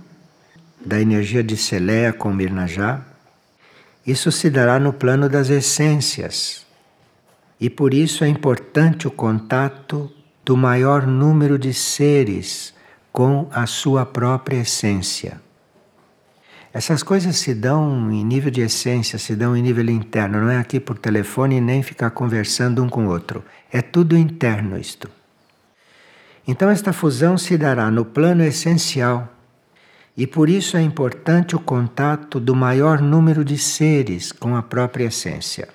da 0.85 1.01
energia 1.01 1.43
de 1.43 1.57
Celeia 1.57 2.13
com 2.13 2.31
Mirnajá, 2.31 3.01
isso 4.05 4.31
se 4.31 4.47
dará 4.47 4.79
no 4.79 4.93
plano 4.93 5.27
das 5.27 5.49
essências. 5.49 6.67
E 7.59 7.67
por 7.67 7.95
isso 7.95 8.23
é 8.23 8.27
importante 8.27 9.07
o 9.07 9.11
contato 9.11 10.11
do 10.45 10.55
maior 10.55 11.07
número 11.07 11.57
de 11.57 11.73
seres 11.73 12.75
com 13.11 13.47
a 13.51 13.65
sua 13.65 14.05
própria 14.05 14.57
essência. 14.57 15.41
Essas 16.71 17.01
coisas 17.01 17.37
se 17.37 17.55
dão 17.55 18.11
em 18.11 18.23
nível 18.23 18.51
de 18.51 18.61
essência, 18.61 19.17
se 19.17 19.35
dão 19.35 19.57
em 19.57 19.63
nível 19.63 19.89
interno, 19.89 20.41
não 20.41 20.49
é 20.49 20.57
aqui 20.57 20.79
por 20.79 20.97
telefone 20.97 21.59
nem 21.59 21.81
ficar 21.81 22.11
conversando 22.11 22.83
um 22.83 22.87
com 22.87 23.07
o 23.07 23.09
outro. 23.09 23.43
É 23.71 23.81
tudo 23.81 24.15
interno 24.15 24.77
isto. 24.77 25.09
Então, 26.47 26.69
esta 26.69 26.91
fusão 26.91 27.37
se 27.37 27.57
dará 27.57 27.91
no 27.91 28.03
plano 28.03 28.43
essencial 28.43 29.29
e 30.15 30.27
por 30.27 30.49
isso 30.49 30.75
é 30.75 30.81
importante 30.81 31.55
o 31.55 31.59
contato 31.59 32.39
do 32.39 32.55
maior 32.55 33.01
número 33.01 33.45
de 33.45 33.57
seres 33.57 34.31
com 34.31 34.55
a 34.55 34.61
própria 34.61 35.05
essência. 35.05 35.69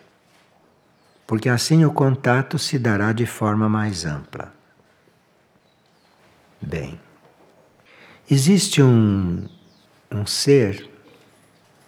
Porque 1.26 1.48
assim 1.48 1.84
o 1.84 1.92
contato 1.92 2.58
se 2.58 2.78
dará 2.78 3.12
de 3.12 3.26
forma 3.26 3.68
mais 3.68 4.04
ampla. 4.04 4.54
Bem, 6.60 7.00
existe 8.30 8.82
um, 8.82 9.46
um 10.10 10.26
ser 10.26 10.88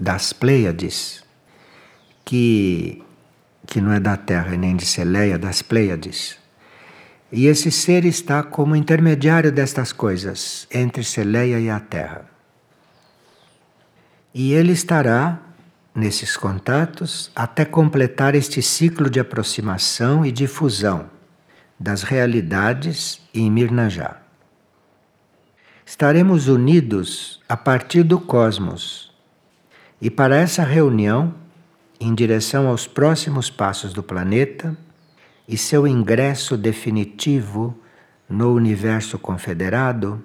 das 0.00 0.32
Pleiades 0.32 1.22
que, 2.24 3.02
que 3.66 3.80
não 3.80 3.92
é 3.92 4.00
da 4.00 4.16
Terra 4.16 4.56
nem 4.56 4.74
de 4.74 4.86
Celeia, 4.86 5.38
das 5.38 5.62
Pleiades. 5.62 6.38
E 7.30 7.46
esse 7.46 7.70
ser 7.70 8.04
está 8.04 8.42
como 8.42 8.74
intermediário 8.74 9.52
destas 9.52 9.92
coisas, 9.92 10.66
entre 10.72 11.04
Celeia 11.04 11.60
e 11.60 11.68
a 11.68 11.78
Terra. 11.78 12.24
E 14.32 14.52
ele 14.52 14.72
estará 14.72 15.38
nesses 15.94 16.36
contatos 16.36 17.30
até 17.34 17.64
completar 17.64 18.34
este 18.34 18.62
ciclo 18.62 19.10
de 19.10 19.20
aproximação 19.20 20.24
e 20.24 20.32
difusão 20.32 21.10
das 21.78 22.02
realidades 22.02 23.20
em 23.34 23.50
Mirnajá. 23.50 24.16
Estaremos 25.84 26.48
unidos 26.48 27.40
a 27.48 27.56
partir 27.56 28.02
do 28.02 28.20
cosmos. 28.20 29.12
E 30.00 30.10
para 30.10 30.36
essa 30.36 30.62
reunião, 30.62 31.34
em 32.00 32.14
direção 32.14 32.68
aos 32.68 32.86
próximos 32.86 33.50
passos 33.50 33.92
do 33.92 34.02
planeta 34.02 34.76
e 35.48 35.56
seu 35.56 35.86
ingresso 35.86 36.58
definitivo 36.58 37.74
no 38.28 38.52
universo 38.52 39.18
confederado, 39.18 40.22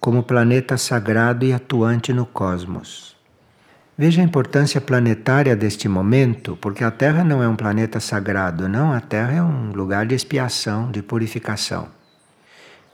como 0.00 0.22
planeta 0.22 0.78
sagrado 0.78 1.44
e 1.44 1.52
atuante 1.52 2.12
no 2.12 2.24
cosmos. 2.24 3.14
Veja 3.96 4.22
a 4.22 4.24
importância 4.24 4.80
planetária 4.80 5.54
deste 5.54 5.86
momento, 5.86 6.56
porque 6.56 6.82
a 6.82 6.90
Terra 6.90 7.22
não 7.22 7.42
é 7.42 7.46
um 7.46 7.54
planeta 7.54 8.00
sagrado, 8.00 8.68
não, 8.68 8.90
a 8.90 9.00
Terra 9.00 9.34
é 9.34 9.42
um 9.42 9.70
lugar 9.72 10.06
de 10.06 10.14
expiação, 10.14 10.90
de 10.90 11.02
purificação, 11.02 11.88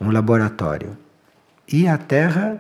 um 0.00 0.10
laboratório. 0.10 0.98
E 1.72 1.86
a 1.86 1.96
Terra 1.96 2.58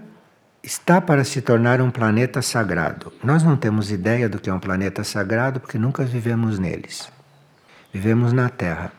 está 0.62 1.00
para 1.00 1.24
se 1.24 1.42
tornar 1.42 1.80
um 1.80 1.90
planeta 1.90 2.40
sagrado. 2.40 3.12
Nós 3.24 3.42
não 3.42 3.56
temos 3.56 3.90
ideia 3.90 4.28
do 4.28 4.38
que 4.38 4.48
é 4.48 4.54
um 4.54 4.60
planeta 4.60 5.02
sagrado 5.02 5.58
porque 5.58 5.78
nunca 5.78 6.04
vivemos 6.04 6.58
neles. 6.58 7.17
Vivemos 7.92 8.32
na 8.32 8.48
Terra. 8.48 8.92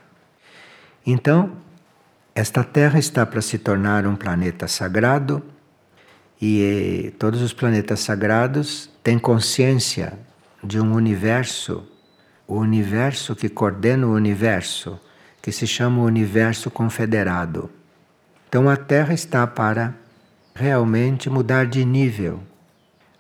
Então, 1.06 1.52
esta 2.34 2.64
Terra 2.64 2.98
está 2.98 3.26
para 3.26 3.42
se 3.42 3.58
tornar 3.58 4.08
um 4.08 4.16
planeta 4.16 4.68
sagrado 4.68 5.44
e 6.42 7.08
eh, 7.08 7.12
todos 7.20 7.42
os 7.42 7.54
planetas 7.54 8.00
sagrados 8.00 8.90
têm 9.04 9.20
consciência 9.20 10.14
de 10.64 10.80
um 10.80 10.94
universo, 10.94 11.88
o 12.48 12.56
universo 12.56 13.36
que 13.36 13.50
coordena 13.50 14.08
o 14.08 14.14
universo, 14.14 15.00
que 15.42 15.52
se 15.52 15.68
chama 15.68 16.02
o 16.02 16.06
universo 16.06 16.72
confederado. 16.72 17.70
Então 18.48 18.70
a 18.70 18.76
Terra 18.76 19.14
está 19.14 19.46
para 19.46 19.94
realmente 20.56 21.30
mudar 21.30 21.66
de 21.68 21.86
nível. 21.86 22.42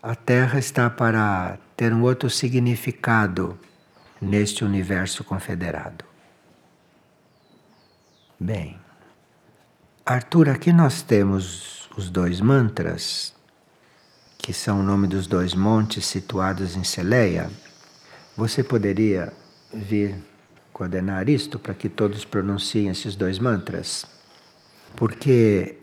A 0.01 0.15
Terra 0.15 0.57
está 0.57 0.89
para 0.89 1.57
ter 1.77 1.93
um 1.93 2.01
outro 2.01 2.29
significado 2.29 3.57
neste 4.21 4.63
universo 4.63 5.23
confederado. 5.23 6.05
Bem. 8.39 8.79
Arthur, 10.05 10.49
aqui 10.49 10.73
nós 10.73 11.01
temos 11.01 11.89
os 11.95 12.09
dois 12.09 12.41
mantras, 12.41 13.33
que 14.37 14.53
são 14.53 14.79
o 14.79 14.83
nome 14.83 15.07
dos 15.07 15.27
dois 15.27 15.53
montes 15.53 16.05
situados 16.05 16.75
em 16.75 16.83
Celeia. 16.83 17.51
Você 18.35 18.63
poderia 18.63 19.31
vir 19.73 20.15
coordenar 20.71 21.29
isto 21.29 21.59
para 21.59 21.73
que 21.73 21.89
todos 21.89 22.23
pronunciem 22.25 22.87
esses 22.89 23.15
dois 23.15 23.37
mantras? 23.37 24.05
Porque 24.95 25.77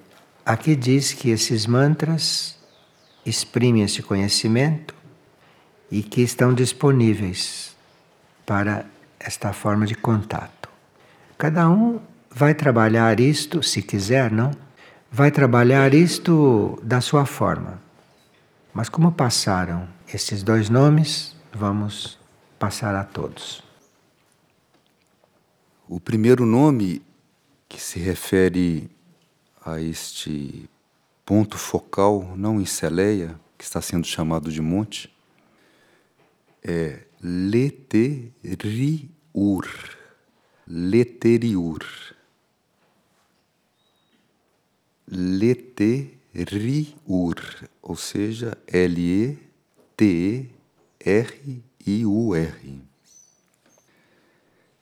aqui 0.44 0.74
diz 0.74 1.12
que 1.12 1.30
esses 1.30 1.66
mantras 1.66 2.58
exprimem 3.24 3.82
esse 3.82 4.02
conhecimento 4.02 4.94
e 5.90 6.02
que 6.02 6.22
estão 6.22 6.54
disponíveis 6.54 7.75
para 8.46 8.86
esta 9.18 9.52
forma 9.52 9.84
de 9.84 9.96
contato. 9.96 10.70
Cada 11.36 11.68
um 11.68 12.00
vai 12.30 12.54
trabalhar 12.54 13.18
isto, 13.18 13.62
se 13.62 13.82
quiser, 13.82 14.30
não? 14.30 14.52
Vai 15.10 15.30
trabalhar 15.30 15.92
isto 15.92 16.78
da 16.82 17.00
sua 17.00 17.26
forma. 17.26 17.82
Mas 18.72 18.88
como 18.88 19.10
passaram 19.10 19.88
esses 20.12 20.42
dois 20.42 20.70
nomes, 20.70 21.34
vamos 21.52 22.18
passar 22.58 22.94
a 22.94 23.02
todos. 23.02 23.62
O 25.88 25.98
primeiro 25.98 26.46
nome 26.46 27.02
que 27.68 27.80
se 27.80 27.98
refere 27.98 28.90
a 29.64 29.80
este 29.80 30.68
ponto 31.24 31.58
focal, 31.58 32.34
não 32.36 32.60
em 32.60 32.66
Celeia, 32.66 33.34
que 33.58 33.64
está 33.64 33.80
sendo 33.80 34.06
chamado 34.06 34.52
de 34.52 34.60
monte, 34.60 35.12
é 36.62 37.05
Leteriur. 37.22 38.32
Leteriur. 40.66 41.84
Leteriur, 45.08 46.44
ou 47.80 47.96
seja, 47.96 48.58
L-E-T-E-R-I-U-R. 48.66 49.36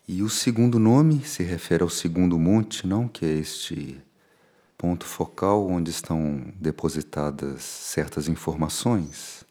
E 0.07 0.23
o 0.23 0.29
segundo 0.29 0.79
nome 0.79 1.25
se 1.25 1.43
refere 1.43 1.83
ao 1.83 1.89
segundo 1.89 2.39
monte, 2.39 2.87
não? 2.87 3.09
Que 3.09 3.25
é 3.25 3.33
este 3.33 4.01
ponto 4.77 5.07
focal 5.07 5.67
onde 5.67 5.91
estão 5.91 6.53
depositadas 6.57 7.63
certas 7.63 8.29
informações. 8.29 9.45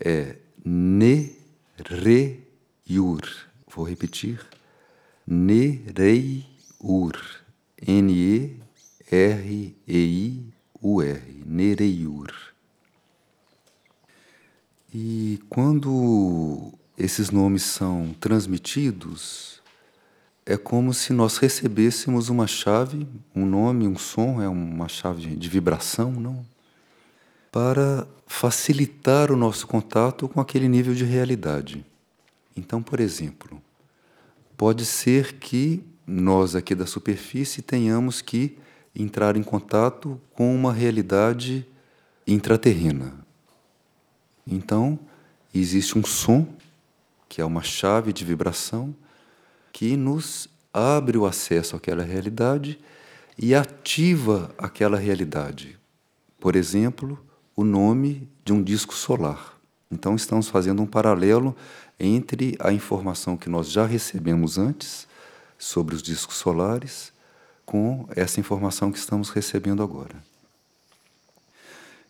É 0.00 0.36
Nereiur. 1.78 3.22
Vou 3.66 3.84
repetir. 3.84 4.44
Nereiur. 5.26 6.44
N-E 7.86 8.58
R-E-I-U-R, 9.10 10.52
Nereiur. 11.46 12.30
E 14.94 15.40
quando 15.48 16.72
esses 16.96 17.30
nomes 17.30 17.62
são 17.62 18.14
transmitidos, 18.20 19.62
é 20.44 20.56
como 20.58 20.92
se 20.92 21.12
nós 21.12 21.38
recebêssemos 21.38 22.28
uma 22.28 22.46
chave, 22.46 23.08
um 23.34 23.46
nome, 23.46 23.88
um 23.88 23.96
som, 23.96 24.42
é 24.42 24.48
uma 24.48 24.88
chave 24.88 25.34
de 25.36 25.48
vibração, 25.48 26.12
não? 26.12 26.44
Para 27.50 28.06
facilitar 28.26 29.32
o 29.32 29.36
nosso 29.36 29.66
contato 29.66 30.28
com 30.28 30.40
aquele 30.40 30.68
nível 30.68 30.94
de 30.94 31.04
realidade. 31.04 31.84
Então, 32.56 32.82
por 32.82 33.00
exemplo, 33.00 33.60
pode 34.56 34.84
ser 34.84 35.34
que 35.34 35.82
nós 36.06 36.54
aqui 36.54 36.74
da 36.74 36.86
superfície 36.86 37.62
tenhamos 37.62 38.20
que 38.20 38.58
entrar 38.94 39.36
em 39.36 39.42
contato 39.42 40.20
com 40.34 40.54
uma 40.54 40.72
realidade 40.72 41.66
intraterrena. 42.26 43.14
Então, 44.46 44.98
existe 45.54 45.98
um 45.98 46.04
som, 46.04 46.46
que 47.28 47.40
é 47.40 47.44
uma 47.44 47.62
chave 47.62 48.12
de 48.12 48.24
vibração, 48.24 48.94
que 49.72 49.96
nos 49.96 50.48
abre 50.72 51.16
o 51.16 51.26
acesso 51.26 51.76
àquela 51.76 52.02
realidade 52.02 52.78
e 53.36 53.54
ativa 53.54 54.54
aquela 54.58 54.98
realidade. 54.98 55.78
Por 56.40 56.56
exemplo, 56.56 57.18
o 57.58 57.64
nome 57.64 58.30
de 58.44 58.52
um 58.52 58.62
disco 58.62 58.94
solar. 58.94 59.58
Então, 59.90 60.14
estamos 60.14 60.48
fazendo 60.48 60.80
um 60.80 60.86
paralelo 60.86 61.56
entre 61.98 62.56
a 62.60 62.72
informação 62.72 63.36
que 63.36 63.50
nós 63.50 63.68
já 63.68 63.84
recebemos 63.84 64.58
antes 64.58 65.08
sobre 65.58 65.96
os 65.96 66.00
discos 66.00 66.36
solares 66.36 67.12
com 67.66 68.06
essa 68.14 68.38
informação 68.38 68.92
que 68.92 68.98
estamos 68.98 69.30
recebendo 69.30 69.82
agora. 69.82 70.14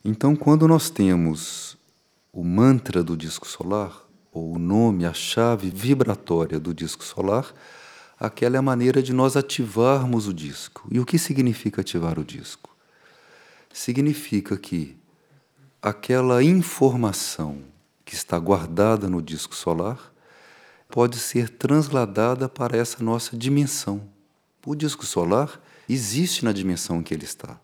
Então, 0.04 0.36
quando 0.36 0.68
nós 0.68 0.90
temos 0.90 1.78
o 2.30 2.44
mantra 2.44 3.02
do 3.02 3.16
disco 3.16 3.48
solar, 3.48 4.06
ou 4.30 4.56
o 4.56 4.58
nome, 4.58 5.06
a 5.06 5.14
chave 5.14 5.70
vibratória 5.70 6.60
do 6.60 6.74
disco 6.74 7.02
solar, 7.02 7.54
aquela 8.20 8.56
é 8.56 8.58
a 8.58 8.62
maneira 8.62 9.02
de 9.02 9.14
nós 9.14 9.34
ativarmos 9.34 10.28
o 10.28 10.34
disco. 10.34 10.86
E 10.90 11.00
o 11.00 11.06
que 11.06 11.18
significa 11.18 11.80
ativar 11.80 12.18
o 12.18 12.24
disco? 12.24 12.76
Significa 13.72 14.54
que 14.54 14.97
aquela 15.80 16.42
informação 16.42 17.58
que 18.04 18.14
está 18.14 18.38
guardada 18.38 19.08
no 19.08 19.22
disco 19.22 19.54
solar 19.54 20.12
pode 20.88 21.18
ser 21.18 21.48
transladada 21.50 22.48
para 22.48 22.76
essa 22.76 23.02
nossa 23.02 23.36
dimensão. 23.36 24.02
O 24.66 24.74
disco 24.74 25.06
solar 25.06 25.60
existe 25.88 26.44
na 26.44 26.52
dimensão 26.52 26.98
em 26.98 27.02
que 27.02 27.14
ele 27.14 27.24
está. 27.24 27.58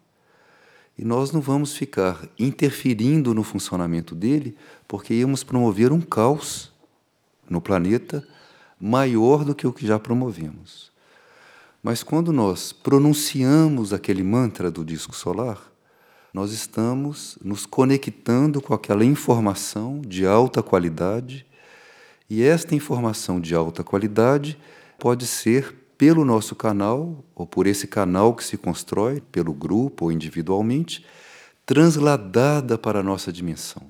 E 0.97 1.05
nós 1.05 1.33
não 1.33 1.41
vamos 1.41 1.77
ficar 1.77 2.29
interferindo 2.39 3.35
no 3.35 3.43
funcionamento 3.43 4.15
dele, 4.15 4.57
porque 4.87 5.13
íamos 5.13 5.43
promover 5.43 5.91
um 5.91 6.01
caos 6.01 6.73
no 7.51 7.61
planeta 7.61 8.27
maior 8.81 9.45
do 9.45 9.55
que 9.55 9.67
o 9.67 9.73
que 9.73 9.87
já 9.87 9.99
promovemos. 9.99 10.93
Mas 11.83 12.03
quando 12.03 12.33
nós 12.33 12.73
pronunciamos 12.73 13.93
aquele 13.93 14.23
mantra 14.23 14.71
do 14.71 14.85
disco 14.85 15.17
solar, 15.17 15.74
nós 16.35 16.51
estamos 16.51 17.39
nos 17.41 17.65
conectando 17.65 18.61
com 18.61 18.75
aquela 18.75 19.05
informação 19.05 20.01
de 20.01 20.27
alta 20.27 20.65
qualidade, 20.65 21.47
e 22.29 22.43
esta 22.43 22.75
informação 22.75 23.41
de 23.41 23.55
alta 23.55 23.85
qualidade 23.85 24.59
pode 24.99 25.29
ser 25.29 25.73
pelo 25.97 26.25
nosso 26.25 26.57
canal, 26.57 27.25
ou 27.37 27.47
por 27.47 27.69
esse 27.69 27.87
canal 27.87 28.35
que 28.35 28.43
se 28.43 28.57
constrói, 28.57 29.23
pelo 29.31 29.55
grupo 29.55 30.07
ou 30.07 30.13
individualmente, 30.13 31.07
transladada 31.65 32.77
para 32.77 32.99
a 32.99 33.03
nossa 33.03 33.33
dimensão. 33.33 33.85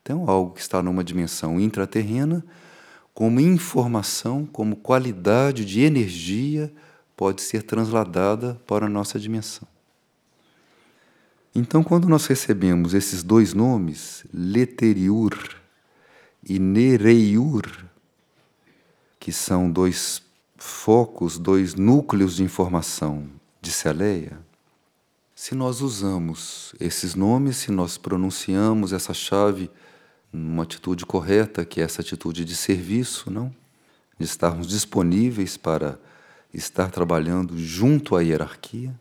Então, 0.00 0.30
algo 0.30 0.54
que 0.54 0.60
está 0.60 0.80
numa 0.80 1.02
dimensão 1.02 1.58
intraterrena, 1.58 2.44
como 3.12 3.40
informação, 3.40 4.46
como 4.46 4.76
qualidade 4.76 5.64
de 5.64 5.80
energia, 5.80 6.72
pode 7.16 7.42
ser 7.42 7.64
transladada 7.64 8.60
para 8.64 8.86
a 8.86 8.88
nossa 8.88 9.18
dimensão. 9.18 9.66
Então, 11.54 11.82
quando 11.82 12.08
nós 12.08 12.26
recebemos 12.26 12.94
esses 12.94 13.22
dois 13.22 13.52
nomes, 13.52 14.24
Leteriur 14.32 15.36
e 16.48 16.58
Nereiur, 16.58 17.66
que 19.18 19.32
são 19.32 19.70
dois 19.70 20.22
focos, 20.56 21.38
dois 21.38 21.74
núcleos 21.74 22.36
de 22.36 22.44
informação 22.44 23.28
de 23.60 23.72
Celeia, 23.72 24.38
se 25.34 25.54
nós 25.54 25.80
usamos 25.80 26.74
esses 26.78 27.14
nomes, 27.14 27.56
se 27.56 27.72
nós 27.72 27.98
pronunciamos 27.98 28.92
essa 28.92 29.12
chave 29.12 29.70
numa 30.32 30.62
atitude 30.62 31.04
correta, 31.04 31.64
que 31.64 31.80
é 31.80 31.84
essa 31.84 32.02
atitude 32.02 32.44
de 32.44 32.54
serviço, 32.54 33.30
não? 33.30 33.52
De 34.18 34.24
estarmos 34.24 34.68
disponíveis 34.68 35.56
para 35.56 35.98
estar 36.52 36.90
trabalhando 36.90 37.58
junto 37.58 38.14
à 38.14 38.20
hierarquia, 38.20 38.94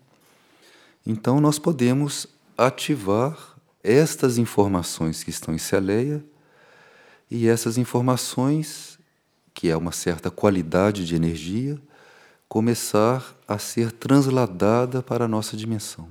então 1.06 1.42
nós 1.42 1.60
podemos 1.60 2.28
ativar 2.68 3.56
estas 3.84 4.38
informações 4.38 5.24
que 5.24 5.30
estão 5.30 5.54
em 5.54 5.58
Celeia 5.58 6.24
e 7.30 7.48
essas 7.48 7.78
informações 7.78 9.00
que 9.60 9.70
é 9.70 9.76
uma 9.76 9.92
certa 9.92 10.32
qualidade 10.32 11.06
de 11.06 11.16
energia, 11.16 11.78
começar 12.48 13.36
a 13.46 13.60
ser 13.60 13.92
transladada 13.92 15.04
para 15.04 15.26
a 15.26 15.28
nossa 15.28 15.58
dimensão. 15.58 16.10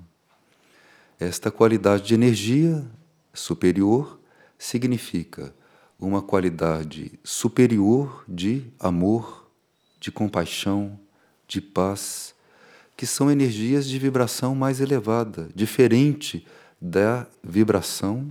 Esta 1.18 1.50
qualidade 1.50 2.06
de 2.06 2.12
energia 2.14 2.84
superior 3.32 4.20
significa 4.58 5.54
uma 5.98 6.20
qualidade 6.20 7.18
superior 7.24 8.22
de 8.28 8.70
amor, 8.78 9.50
de 9.98 10.12
compaixão, 10.12 11.00
de 11.46 11.62
paz, 11.62 12.34
que 12.98 13.06
são 13.06 13.30
energias 13.30 13.86
de 13.86 13.96
vibração 13.96 14.56
mais 14.56 14.80
elevada, 14.80 15.48
diferente 15.54 16.44
da 16.82 17.28
vibração 17.44 18.28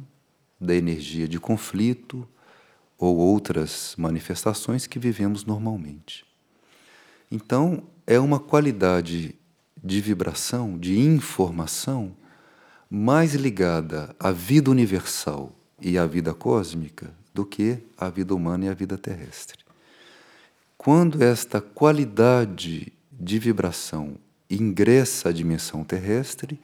da 0.60 0.76
energia 0.76 1.26
de 1.26 1.40
conflito, 1.40 2.28
ou 2.98 3.16
outras 3.16 3.96
manifestações 3.98 4.86
que 4.86 5.00
vivemos 5.00 5.46
normalmente. 5.46 6.26
Então, 7.32 7.82
é 8.06 8.20
uma 8.20 8.42
qualidade 8.42 9.36
de 9.82 10.02
vibração, 10.02 10.78
de 10.78 11.00
informação, 11.00 12.14
mais 12.90 13.36
ligada 13.36 14.14
à 14.20 14.32
vida 14.32 14.70
universal 14.70 15.56
e 15.82 15.98
à 15.98 16.06
vida 16.06 16.34
cósmica 16.34 17.10
do 17.34 17.46
que 17.46 17.78
à 17.98 18.10
vida 18.10 18.36
humana 18.36 18.66
e 18.66 18.70
à 18.70 18.74
vida 18.74 18.98
terrestre. 18.98 19.64
Quando 20.78 21.24
esta 21.24 21.62
qualidade 21.62 22.92
de 23.14 23.40
vibração 23.40 24.18
ingressa 24.50 25.30
à 25.30 25.32
dimensão 25.32 25.84
terrestre, 25.84 26.60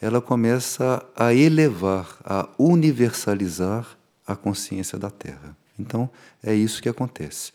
ela 0.00 0.20
começa 0.20 1.04
a 1.14 1.34
elevar, 1.34 2.18
a 2.24 2.48
universalizar 2.58 3.98
a 4.26 4.34
consciência 4.34 4.98
da 4.98 5.10
Terra. 5.10 5.56
Então, 5.78 6.10
é 6.42 6.54
isso 6.54 6.82
que 6.82 6.88
acontece. 6.88 7.52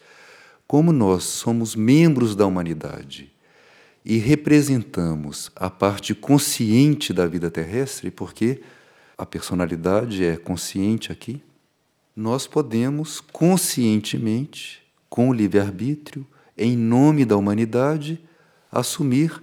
Como 0.68 0.91
nós 0.91 1.24
somos 1.24 1.76
membros 1.76 2.36
da 2.36 2.45
humanidade 2.45 3.32
e 4.03 4.18
representamos 4.18 5.51
a 5.55 5.70
parte 5.70 6.13
consciente 6.13 7.11
da 7.13 7.26
vida 7.26 7.49
terrestre, 7.49 8.11
porque 8.11 8.61
a 9.18 9.26
personalidade 9.26 10.24
é 10.24 10.38
consciente 10.38 11.11
aqui, 11.11 11.41
nós 12.16 12.47
podemos 12.47 13.20
conscientemente, 13.20 14.84
com 15.09 15.30
o 15.30 15.34
livre-arbítrio, 15.34 16.26
em 16.57 16.76
nome 16.78 17.26
da 17.26 17.36
humanidade, 17.36 18.20
assumir, 18.72 19.41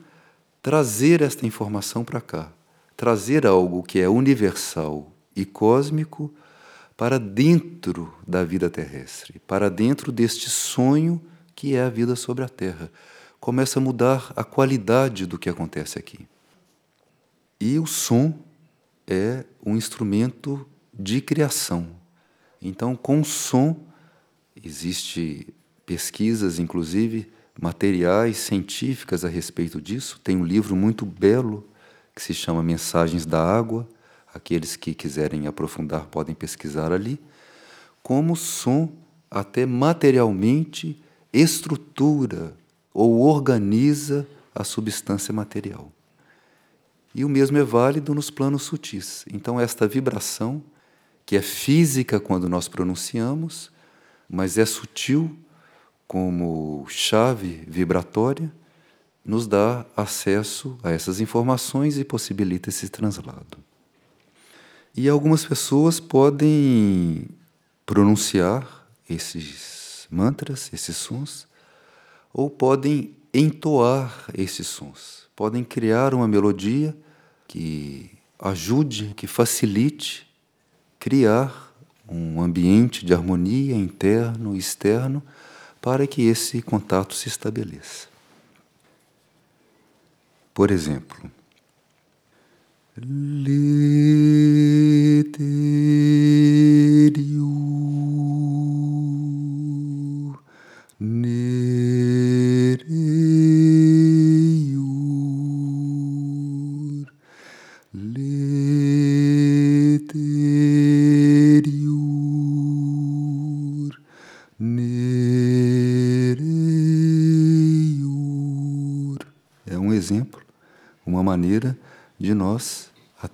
trazer 0.62 1.20
esta 1.20 1.44
informação 1.44 2.04
para 2.04 2.20
cá, 2.20 2.52
trazer 2.96 3.44
algo 3.44 3.82
que 3.82 4.00
é 4.00 4.08
universal 4.08 5.12
e 5.34 5.44
cósmico 5.44 6.32
para 6.96 7.18
dentro 7.18 8.14
da 8.26 8.44
vida 8.44 8.70
terrestre, 8.70 9.40
para 9.40 9.68
dentro 9.68 10.12
deste 10.12 10.48
sonho 10.48 11.20
que 11.56 11.74
é 11.74 11.82
a 11.82 11.90
vida 11.90 12.14
sobre 12.14 12.44
a 12.44 12.48
Terra. 12.48 12.90
Começa 13.40 13.80
a 13.80 13.82
mudar 13.82 14.32
a 14.36 14.44
qualidade 14.44 15.26
do 15.26 15.36
que 15.36 15.50
acontece 15.50 15.98
aqui. 15.98 16.28
E 17.60 17.78
o 17.78 17.86
som 17.86 18.38
é 19.06 19.44
um 19.64 19.76
instrumento 19.76 20.64
de 20.94 21.20
criação. 21.20 21.88
Então, 22.60 22.94
com 22.94 23.24
som, 23.24 23.76
existe 24.64 25.52
pesquisas, 25.84 26.60
inclusive 26.60 27.32
materiais 27.60 28.38
científicas 28.38 29.24
a 29.24 29.28
respeito 29.28 29.80
disso. 29.80 30.20
Tem 30.22 30.36
um 30.36 30.44
livro 30.44 30.74
muito 30.74 31.04
belo 31.04 31.68
que 32.14 32.22
se 32.22 32.34
chama 32.34 32.62
Mensagens 32.62 33.24
da 33.24 33.42
Água, 33.42 33.88
aqueles 34.32 34.76
que 34.76 34.94
quiserem 34.94 35.46
aprofundar 35.46 36.06
podem 36.06 36.34
pesquisar 36.34 36.92
ali, 36.92 37.20
como 38.02 38.32
o 38.34 38.36
som 38.36 38.90
até 39.30 39.64
materialmente 39.64 41.02
estrutura 41.32 42.54
ou 42.92 43.20
organiza 43.20 44.26
a 44.54 44.64
substância 44.64 45.32
material. 45.32 45.90
E 47.14 47.24
o 47.24 47.28
mesmo 47.28 47.58
é 47.58 47.62
válido 47.62 48.14
nos 48.14 48.30
planos 48.30 48.62
sutis. 48.62 49.24
Então, 49.32 49.60
esta 49.60 49.86
vibração, 49.86 50.62
que 51.24 51.36
é 51.36 51.42
física 51.42 52.18
quando 52.18 52.48
nós 52.48 52.68
pronunciamos, 52.68 53.70
mas 54.28 54.56
é 54.56 54.64
sutil 54.64 55.36
como 56.06 56.84
chave 56.88 57.64
vibratória, 57.66 58.52
nos 59.24 59.46
dá 59.46 59.86
acesso 59.96 60.78
a 60.82 60.90
essas 60.90 61.20
informações 61.20 61.96
e 61.96 62.04
possibilita 62.04 62.68
esse 62.68 62.88
translado. 62.88 63.58
E 64.94 65.08
algumas 65.08 65.44
pessoas 65.44 66.00
podem 66.00 67.28
pronunciar 67.86 68.86
esses 69.08 70.06
mantras, 70.10 70.70
esses 70.72 70.96
sons, 70.96 71.46
ou 72.32 72.50
podem 72.50 73.16
entoar 73.32 74.26
esses 74.34 74.66
sons, 74.66 75.28
podem 75.34 75.64
criar 75.64 76.14
uma 76.14 76.28
melodia 76.28 76.94
que 77.48 78.10
ajude, 78.38 79.14
que 79.16 79.26
facilite 79.26 80.26
criar 80.98 81.72
um 82.08 82.42
ambiente 82.42 83.06
de 83.06 83.14
harmonia 83.14 83.74
interno 83.74 84.54
e 84.54 84.58
externo 84.58 85.22
para 85.82 86.06
que 86.06 86.22
esse 86.22 86.62
contato 86.62 87.12
se 87.14 87.28
estabeleça. 87.28 88.06
Por 90.54 90.70
exemplo, 90.70 91.30
Literiu 92.96 93.72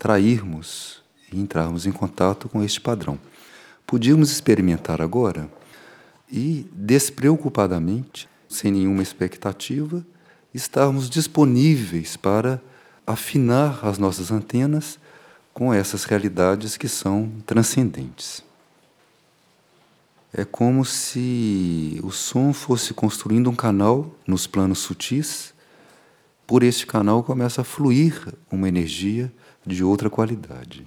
atrairmos 0.09 1.02
e 1.30 1.38
entrarmos 1.38 1.84
em 1.84 1.92
contato 1.92 2.48
com 2.48 2.64
este 2.64 2.80
padrão. 2.80 3.18
Podíamos 3.86 4.30
experimentar 4.30 5.02
agora 5.02 5.50
e, 6.32 6.66
despreocupadamente, 6.72 8.26
sem 8.48 8.72
nenhuma 8.72 9.02
expectativa, 9.02 10.04
estarmos 10.54 11.11
disponíveis 11.11 12.16
para 12.16 12.61
afinar 13.06 13.80
as 13.84 13.98
nossas 13.98 14.30
antenas 14.30 14.98
com 15.52 15.74
essas 15.74 16.04
realidades 16.04 16.78
que 16.78 16.88
são 16.88 17.30
transcendentes. 17.44 18.42
É 20.32 20.44
como 20.44 20.86
se 20.86 22.00
o 22.02 22.11
som 22.11 22.54
fosse 22.54 22.94
construindo 22.94 23.50
um 23.50 23.54
canal 23.54 24.11
nos 24.26 24.46
planos 24.46 24.78
sutis 24.78 25.52
por 26.48 26.62
este 26.62 26.86
canal 26.86 27.22
começa 27.22 27.61
a 27.61 27.64
fluir 27.64 28.34
uma 28.50 28.68
energia 28.68 29.30
de 29.66 29.84
outra 29.84 30.09
qualidade. 30.09 30.86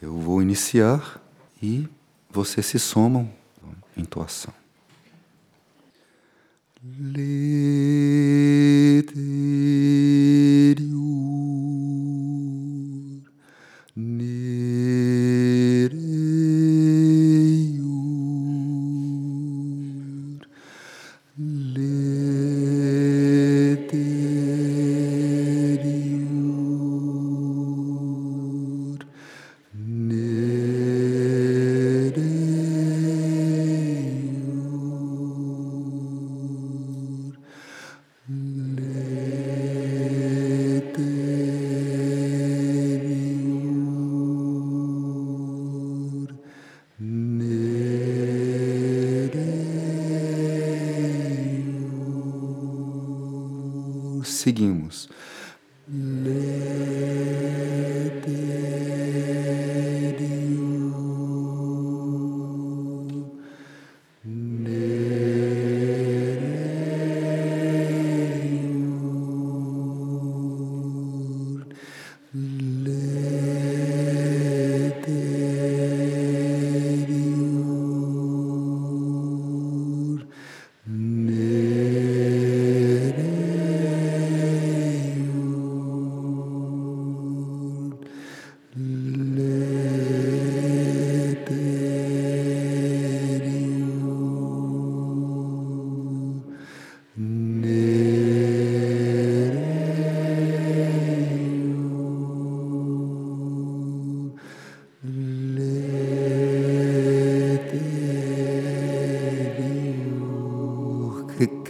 Eu 0.00 0.16
vou 0.16 0.40
iniciar 0.40 1.20
e 1.62 1.88
vocês 2.30 2.66
se 2.66 2.78
somam 2.78 3.30
em 3.96 4.02
intuação. 4.02 4.54
Leteriur, 6.84 7.48
seguimos. 54.58 55.08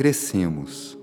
Crescemos. 0.09 0.98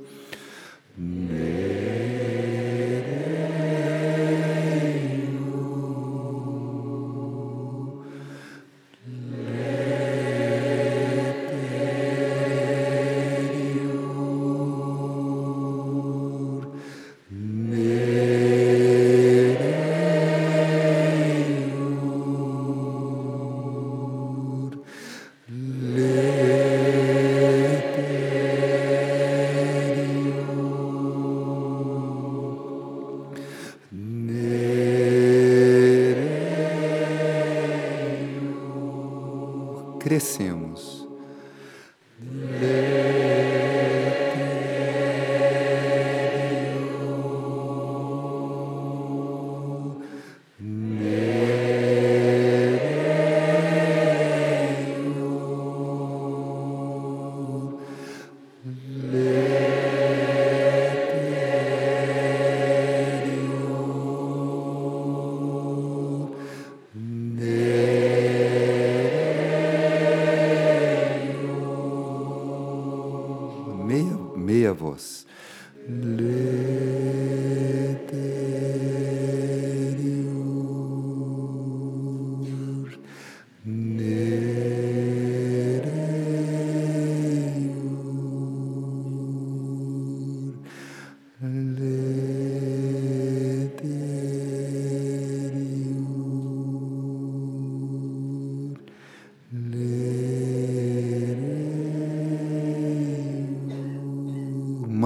Crescemos. 40.16 40.95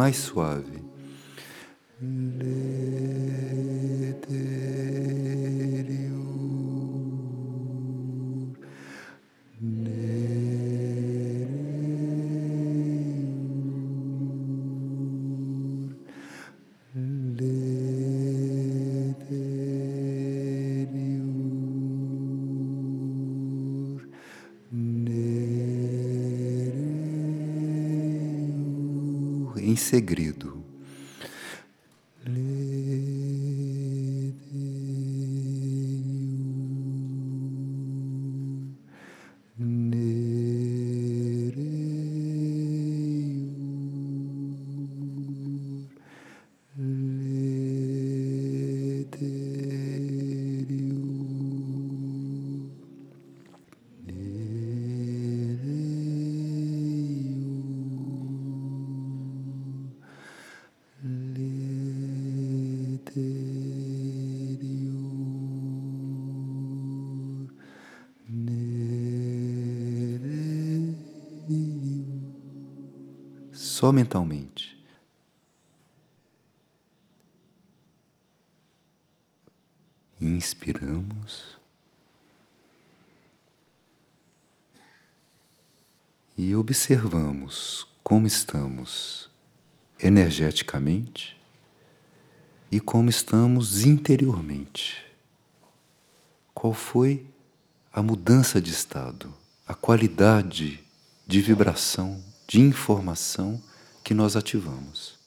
Mais 0.09 0.13
suave. 0.17 0.78
Segredo. 29.79 30.58
Observamos 86.79 87.85
como 88.01 88.25
estamos 88.25 89.29
energeticamente 89.99 91.35
e 92.71 92.79
como 92.79 93.09
estamos 93.09 93.83
interiormente. 93.83 95.03
Qual 96.53 96.73
foi 96.73 97.27
a 97.91 98.01
mudança 98.01 98.61
de 98.61 98.71
estado, 98.71 99.33
a 99.67 99.73
qualidade 99.73 100.79
de 101.27 101.41
vibração, 101.41 102.23
de 102.47 102.61
informação 102.61 103.61
que 104.01 104.13
nós 104.13 104.37
ativamos. 104.37 105.18